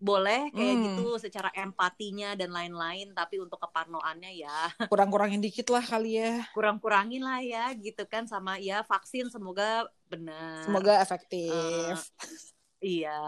boleh 0.00 0.48
kayak 0.50 0.74
hmm. 0.74 0.84
gitu 0.88 1.06
secara 1.20 1.52
empatinya 1.52 2.32
dan 2.32 2.50
lain-lain 2.50 3.12
tapi 3.12 3.36
untuk 3.36 3.60
keparnoannya 3.60 4.32
ya 4.32 4.72
kurang-kurangin 4.92 5.44
dikit 5.44 5.68
lah 5.68 5.84
kali 5.84 6.16
ya. 6.18 6.48
Kurang-kurangin 6.56 7.20
lah 7.20 7.44
ya 7.44 7.68
gitu 7.76 8.08
kan 8.08 8.24
sama 8.24 8.56
ya 8.56 8.80
vaksin 8.82 9.28
semoga 9.28 9.84
benar. 10.08 10.64
Semoga 10.64 11.04
efektif. 11.04 11.52
Uh, 11.52 11.94
iya 12.80 13.20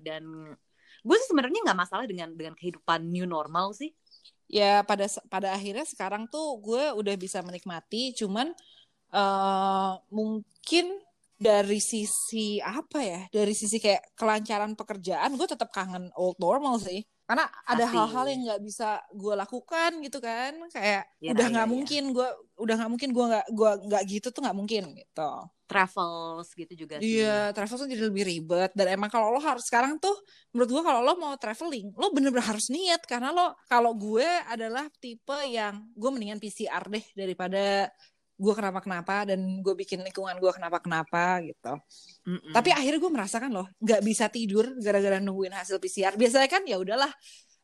dan 0.00 0.54
gue 1.02 1.16
sih 1.18 1.28
sebenarnya 1.28 1.66
nggak 1.66 1.80
masalah 1.82 2.06
dengan 2.06 2.30
dengan 2.30 2.54
kehidupan 2.54 3.10
new 3.10 3.26
normal 3.26 3.74
sih. 3.74 3.90
Ya 4.46 4.86
pada 4.86 5.10
pada 5.26 5.50
akhirnya 5.50 5.82
sekarang 5.82 6.30
tuh 6.30 6.62
gue 6.62 6.94
udah 6.94 7.14
bisa 7.18 7.42
menikmati 7.42 8.14
cuman 8.14 8.54
uh, 9.12 9.98
mungkin 10.08 10.86
dari 11.42 11.82
sisi 11.82 12.62
apa 12.62 13.02
ya 13.02 13.20
dari 13.34 13.52
sisi 13.52 13.82
kayak 13.82 14.14
kelancaran 14.14 14.78
pekerjaan 14.78 15.34
gue 15.34 15.48
tetap 15.50 15.74
kangen 15.74 16.08
old 16.14 16.38
normal 16.38 16.78
sih. 16.78 17.02
Karena 17.22 17.48
ada 17.64 17.86
hal-hal 17.88 18.24
yang 18.28 18.40
nggak 18.44 18.62
bisa 18.66 19.00
gue 19.14 19.32
lakukan 19.32 20.04
gitu 20.04 20.18
kan 20.20 20.52
kayak 20.68 21.06
ya, 21.16 21.32
udah 21.32 21.46
nggak 21.48 21.64
ya, 21.64 21.70
mungkin 21.70 22.02
gue 22.12 22.28
udah 22.60 22.74
nggak 22.76 22.90
mungkin 22.92 23.10
gue 23.14 23.24
nggak 23.24 23.46
gue 23.56 23.70
nggak 23.88 24.02
gitu 24.10 24.28
tuh 24.34 24.42
nggak 24.44 24.58
mungkin 24.58 24.82
gitu. 24.92 25.32
Travels 25.64 26.52
gitu 26.52 26.84
juga 26.84 27.00
sih. 27.00 27.24
Iya, 27.24 27.56
travel 27.56 27.76
tuh 27.80 27.88
jadi 27.88 28.04
lebih 28.12 28.28
ribet. 28.28 28.76
Dan 28.76 28.92
emang 28.92 29.08
kalau 29.08 29.32
lo 29.32 29.40
harus 29.40 29.64
sekarang 29.64 29.96
tuh 29.96 30.12
menurut 30.52 30.68
gue 30.68 30.82
kalau 30.84 31.00
lo 31.00 31.16
mau 31.16 31.32
traveling, 31.40 31.96
lo 31.96 32.12
bener-bener 32.12 32.44
harus 32.44 32.68
niat. 32.68 33.00
Karena 33.08 33.32
lo 33.32 33.56
kalau 33.64 33.96
gue 33.96 34.28
adalah 34.52 34.84
tipe 35.00 35.38
yang 35.48 35.88
gue 35.96 36.10
mendingan 36.12 36.36
PCR 36.36 36.84
deh 36.84 37.04
daripada 37.16 37.88
gue 38.42 38.54
kenapa 38.58 38.82
kenapa 38.82 39.14
dan 39.30 39.38
gue 39.62 39.74
bikin 39.78 40.02
lingkungan 40.02 40.34
gue 40.42 40.50
kenapa 40.50 40.82
kenapa 40.82 41.38
gitu. 41.46 41.78
Mm-mm. 42.26 42.50
Tapi 42.50 42.74
akhirnya 42.74 42.98
gue 42.98 43.12
merasakan 43.14 43.50
loh 43.54 43.66
nggak 43.78 44.02
bisa 44.02 44.26
tidur 44.26 44.74
gara-gara 44.82 45.22
nungguin 45.22 45.54
hasil 45.54 45.78
PCR. 45.78 46.18
Biasanya 46.18 46.50
kan 46.50 46.62
ya 46.66 46.82
udahlah. 46.82 47.12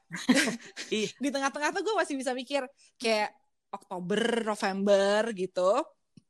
di 1.22 1.28
tengah-tengah 1.28 1.74
tuh 1.74 1.82
gue 1.82 1.94
masih 1.98 2.14
bisa 2.16 2.32
mikir 2.32 2.62
kayak 2.96 3.34
Oktober, 3.74 4.46
November 4.46 5.34
gitu. 5.34 5.82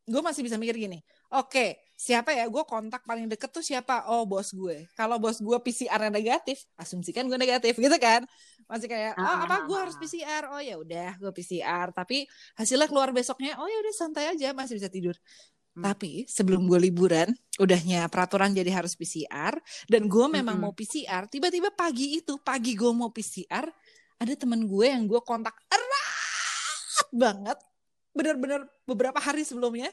Gue 0.09 0.23
masih 0.25 0.41
bisa 0.41 0.57
mikir 0.57 0.81
gini. 0.81 1.05
Oke, 1.29 1.53
okay, 1.53 1.69
siapa 1.93 2.33
ya 2.33 2.49
gue 2.49 2.65
kontak 2.65 3.05
paling 3.05 3.29
deket 3.29 3.53
tuh 3.53 3.61
siapa? 3.61 4.09
Oh 4.09 4.25
bos 4.25 4.49
gue. 4.57 4.89
Kalau 4.97 5.21
bos 5.21 5.37
gue 5.45 5.59
PCR 5.61 6.09
negatif, 6.09 6.65
asumsikan 6.81 7.29
gue 7.29 7.37
negatif 7.37 7.77
gitu 7.77 8.01
kan 8.01 8.25
masih 8.69 8.87
kayak 8.87 9.17
oh 9.17 9.39
apa 9.49 9.65
gue 9.65 9.79
harus 9.81 9.97
PCR 9.97 10.45
oh 10.53 10.61
ya 10.61 10.77
udah 10.77 11.17
gue 11.17 11.33
PCR 11.33 11.89
tapi 11.97 12.29
hasilnya 12.61 12.85
keluar 12.85 13.11
besoknya 13.17 13.57
oh 13.57 13.65
ya 13.65 13.81
udah 13.81 13.95
santai 13.97 14.25
aja 14.29 14.53
masih 14.53 14.77
bisa 14.77 14.93
tidur. 14.93 15.17
Hmm. 15.79 15.85
tapi 15.85 16.27
sebelum 16.29 16.67
gue 16.69 16.91
liburan 16.91 17.29
udahnya 17.61 18.09
peraturan 18.13 18.51
jadi 18.51 18.83
harus 18.83 18.93
PCR 18.99 19.57
dan 19.87 20.11
gue 20.11 20.27
memang 20.29 20.59
hmm. 20.59 20.65
mau 20.69 20.73
PCR 20.77 21.29
tiba-tiba 21.31 21.73
pagi 21.73 22.19
itu 22.19 22.37
pagi 22.41 22.77
gue 22.77 22.93
mau 22.93 23.09
PCR 23.15 23.65
ada 24.19 24.35
teman 24.35 24.67
gue 24.67 24.87
yang 24.91 25.07
gue 25.07 25.21
kontak 25.23 25.55
erat 25.71 27.09
banget 27.15 27.59
benar-benar 28.11 28.67
beberapa 28.83 29.23
hari 29.23 29.47
sebelumnya 29.47 29.89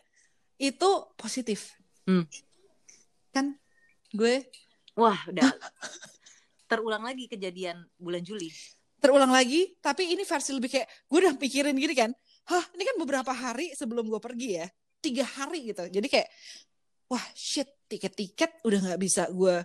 itu 0.57 0.89
positif. 1.19 1.75
Hmm. 2.05 2.25
kan 3.35 3.57
gue 4.15 4.47
wah 4.95 5.19
udah 5.27 5.43
terulang 6.75 7.03
lagi 7.07 7.25
kejadian 7.31 7.79
bulan 7.95 8.21
Juli. 8.21 8.51
Terulang 8.99 9.31
lagi, 9.31 9.75
tapi 9.79 10.11
ini 10.11 10.27
versi 10.27 10.51
lebih 10.51 10.71
kayak 10.71 10.87
gue 11.07 11.17
udah 11.23 11.33
pikirin 11.39 11.75
gini 11.75 11.95
kan, 11.95 12.11
hah 12.51 12.63
ini 12.75 12.83
kan 12.83 12.95
beberapa 12.99 13.31
hari 13.31 13.71
sebelum 13.71 14.07
gue 14.07 14.19
pergi 14.19 14.59
ya, 14.59 14.67
tiga 14.99 15.23
hari 15.23 15.71
gitu. 15.71 15.87
Jadi 15.87 16.07
kayak, 16.11 16.27
wah 17.07 17.21
shit 17.37 17.69
tiket-tiket 17.85 18.65
udah 18.65 18.79
nggak 18.81 18.99
bisa 19.01 19.29
gue 19.29 19.61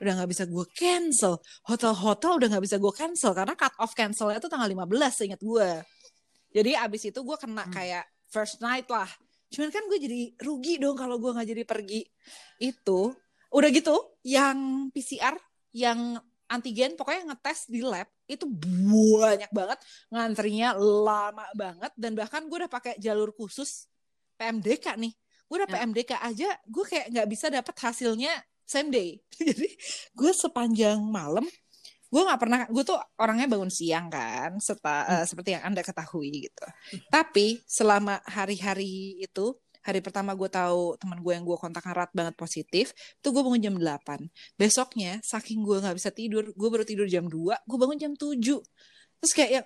udah 0.00 0.12
nggak 0.16 0.30
bisa 0.32 0.44
gue 0.48 0.64
cancel 0.72 1.36
hotel-hotel 1.68 2.40
udah 2.40 2.48
nggak 2.56 2.64
bisa 2.64 2.76
gue 2.80 2.92
cancel 2.96 3.36
karena 3.36 3.52
cut 3.52 3.74
off 3.78 3.92
cancelnya 3.92 4.40
itu 4.40 4.48
tanggal 4.48 4.66
15 4.66 4.88
seingat 5.12 5.40
gue 5.44 5.70
jadi 6.50 6.82
abis 6.88 7.12
itu 7.12 7.20
gue 7.20 7.36
kena 7.36 7.68
hmm. 7.68 7.72
kayak 7.76 8.04
first 8.32 8.64
night 8.64 8.88
lah 8.88 9.06
cuman 9.52 9.68
kan 9.68 9.84
gue 9.92 9.98
jadi 10.00 10.20
rugi 10.40 10.80
dong 10.80 10.96
kalau 10.96 11.20
gue 11.20 11.30
nggak 11.36 11.48
jadi 11.52 11.62
pergi 11.68 12.00
itu 12.64 13.12
udah 13.52 13.68
gitu 13.70 13.96
yang 14.24 14.88
PCR 14.94 15.36
yang 15.76 16.16
antigen 16.50 16.98
pokoknya 16.98 17.30
ngetes 17.30 17.70
di 17.70 17.80
lab 17.80 18.10
itu 18.26 18.42
banyak 18.50 19.50
banget 19.54 19.78
ngantrinya 20.10 20.74
lama 20.76 21.46
banget 21.54 21.92
dan 21.94 22.12
bahkan 22.18 22.42
gue 22.50 22.66
udah 22.66 22.70
pakai 22.70 22.98
jalur 22.98 23.30
khusus 23.30 23.86
PMDK 24.34 24.98
nih 24.98 25.14
gue 25.46 25.56
udah 25.62 25.70
ya. 25.70 25.74
PMDK 25.78 26.12
aja 26.18 26.50
gue 26.66 26.84
kayak 26.84 27.06
nggak 27.14 27.28
bisa 27.30 27.46
dapat 27.54 27.74
hasilnya 27.78 28.34
same 28.66 28.90
day 28.90 29.22
jadi 29.48 29.70
gue 30.14 30.32
sepanjang 30.34 30.98
malam 30.98 31.46
gue 32.10 32.22
nggak 32.26 32.40
pernah 32.42 32.60
gue 32.66 32.82
tuh 32.82 32.98
orangnya 33.22 33.46
bangun 33.46 33.70
siang 33.70 34.10
kan 34.10 34.58
seta, 34.58 35.06
hmm. 35.06 35.10
uh, 35.22 35.24
seperti 35.30 35.54
yang 35.54 35.62
anda 35.70 35.86
ketahui 35.86 36.50
gitu 36.50 36.66
hmm. 36.66 37.06
tapi 37.06 37.62
selama 37.62 38.18
hari-hari 38.26 39.22
itu 39.22 39.54
hari 39.80 40.04
pertama 40.04 40.36
gue 40.36 40.48
tahu 40.48 40.96
teman 41.00 41.18
gue 41.20 41.32
yang 41.32 41.44
gue 41.44 41.56
kontak 41.56 41.84
erat 41.88 42.12
banget 42.12 42.36
positif 42.36 42.92
tuh 43.24 43.32
gue 43.32 43.40
bangun 43.40 43.60
jam 43.60 43.74
8 43.76 44.58
besoknya 44.60 45.20
saking 45.24 45.64
gue 45.64 45.80
nggak 45.80 45.96
bisa 45.96 46.10
tidur 46.12 46.52
gue 46.52 46.68
baru 46.68 46.84
tidur 46.84 47.08
jam 47.08 47.24
2 47.28 47.36
gue 47.36 47.78
bangun 47.80 47.96
jam 47.96 48.12
7 48.12 48.36
terus 49.20 49.32
kayak 49.36 49.50
ya 49.50 49.62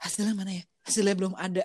hasilnya 0.00 0.34
mana 0.36 0.52
ya? 0.52 0.64
Hasilnya 0.84 1.14
belum 1.16 1.34
ada. 1.36 1.64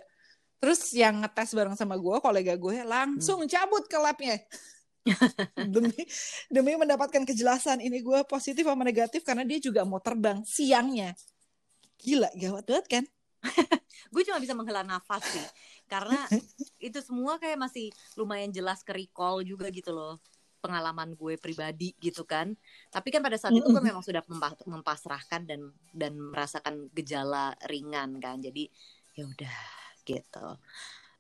Terus 0.62 0.82
yang 0.94 1.26
ngetes 1.26 1.58
bareng 1.58 1.76
sama 1.76 1.98
gue 1.98 2.16
kolega 2.22 2.54
gue 2.56 2.76
langsung 2.86 3.44
hmm. 3.44 3.50
cabut 3.50 3.84
ke 3.90 3.98
labnya. 3.98 4.38
Demi 5.74 5.98
demi 6.54 6.78
mendapatkan 6.78 7.26
kejelasan 7.26 7.82
ini 7.82 8.06
gue 8.06 8.22
positif 8.30 8.62
sama 8.62 8.86
negatif 8.86 9.26
karena 9.26 9.42
dia 9.42 9.58
juga 9.58 9.82
mau 9.82 9.98
terbang 9.98 10.46
siangnya. 10.46 11.18
Gila 11.98 12.30
gawat 12.38 12.66
banget 12.70 12.86
kan? 12.86 13.04
Gue 14.14 14.22
cuma 14.22 14.38
bisa 14.38 14.54
menghela 14.54 14.86
nafas 14.86 15.26
sih 15.26 15.46
karena 15.92 16.24
itu 16.80 17.00
semua 17.04 17.36
kayak 17.36 17.60
masih 17.60 17.92
lumayan 18.16 18.48
jelas 18.56 18.80
ke 18.88 18.96
recall 18.96 19.44
juga 19.44 19.68
gitu 19.68 19.92
loh 19.92 20.24
pengalaman 20.62 21.18
gue 21.18 21.36
pribadi 21.42 21.92
gitu 21.98 22.22
kan. 22.24 22.54
Tapi 22.94 23.10
kan 23.10 23.26
pada 23.26 23.36
saat 23.36 23.52
itu 23.58 23.66
gue 23.66 23.84
memang 23.84 24.06
sudah 24.06 24.22
mempasrahkan 24.70 25.44
dan 25.50 25.74
dan 25.92 26.14
merasakan 26.16 26.88
gejala 26.94 27.58
ringan 27.66 28.22
kan. 28.22 28.38
Jadi 28.40 28.70
ya 29.18 29.26
udah 29.26 29.58
gitu. 30.06 30.48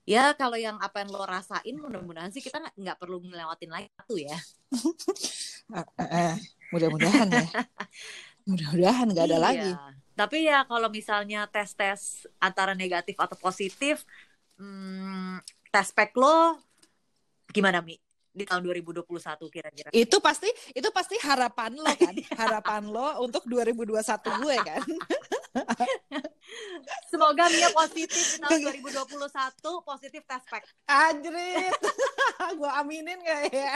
Ya 0.06 0.34
kalau 0.38 0.58
yang 0.58 0.78
apa 0.78 1.02
yang 1.02 1.10
lo 1.14 1.26
rasain 1.26 1.76
mudah-mudahan 1.78 2.30
sih 2.30 2.42
kita 2.42 2.62
nggak 2.74 2.98
perlu 3.02 3.22
ngelewatin 3.26 3.70
lagi 3.74 3.90
satu 3.98 4.16
ya. 4.16 4.38
Ah, 5.72 5.88
ah, 5.96 6.04
ah. 6.04 6.36
mudah-mudahan 6.76 7.32
ya. 7.32 7.48
Mudah-mudahan 8.50 9.08
nggak 9.08 9.24
ada 9.24 9.40
iya. 9.40 9.46
lagi. 9.48 9.72
Tapi 10.20 10.38
ya 10.44 10.68
kalau 10.68 10.92
misalnya 10.92 11.48
tes 11.48 11.72
tes 11.72 12.28
antara 12.44 12.76
negatif 12.76 13.16
atau 13.16 13.40
positif 13.40 14.04
hmm, 14.62 15.42
tes 15.74 15.90
pack 15.90 16.14
lo 16.14 16.62
gimana 17.50 17.82
Mi 17.82 17.98
di 18.32 18.48
tahun 18.48 18.64
2021 18.64 19.04
kira-kira? 19.52 19.90
Itu 19.92 20.24
pasti 20.24 20.48
itu 20.72 20.88
pasti 20.96 21.20
harapan 21.20 21.76
lo 21.76 21.92
kan, 22.00 22.16
harapan 22.40 22.88
lo 22.88 23.20
untuk 23.20 23.44
2021 23.44 24.00
gue 24.40 24.56
kan. 24.64 24.82
Semoga 27.12 27.52
Mia 27.52 27.70
positif 27.76 28.40
di 28.40 28.40
tahun 28.40 28.72
2021 28.88 29.20
positif 29.84 30.22
tes 30.24 30.44
pack. 30.48 30.64
Anjrit. 30.88 31.76
gue 32.60 32.72
aminin 32.72 33.20
gak 33.20 33.52
ya? 33.52 33.76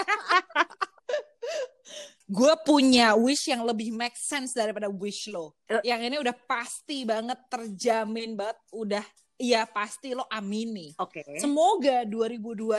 gue 2.39 2.53
punya 2.65 3.13
wish 3.13 3.51
yang 3.51 3.61
lebih 3.67 3.91
make 3.91 4.15
sense 4.15 4.55
daripada 4.55 4.87
wish 4.87 5.27
lo. 5.27 5.53
Eh. 5.67 5.83
Yang 5.83 6.01
ini 6.07 6.15
udah 6.23 6.35
pasti 6.47 7.03
banget 7.03 7.37
terjamin 7.51 8.39
banget 8.39 8.57
udah 8.71 9.05
Iya 9.35 9.67
pasti 9.67 10.15
lo 10.15 10.23
amini. 10.31 10.95
Oke. 10.95 11.19
Okay. 11.19 11.43
Semoga 11.43 12.07
2021 12.07 12.71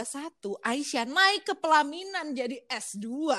Aisyah 0.65 1.05
naik 1.05 1.45
ke 1.45 1.53
pelaminan 1.53 2.33
jadi 2.33 2.57
S2. 2.73 3.05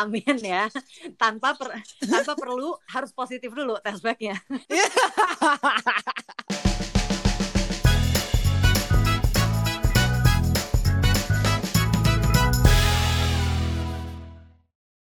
Amin 0.00 0.36
ya. 0.40 0.72
Tanpa 1.20 1.52
per, 1.52 1.84
tanpa 2.00 2.32
perlu 2.32 2.72
harus 2.88 3.12
positif 3.12 3.52
dulu 3.52 3.76
tes 3.84 4.00
backnya. 4.00 4.40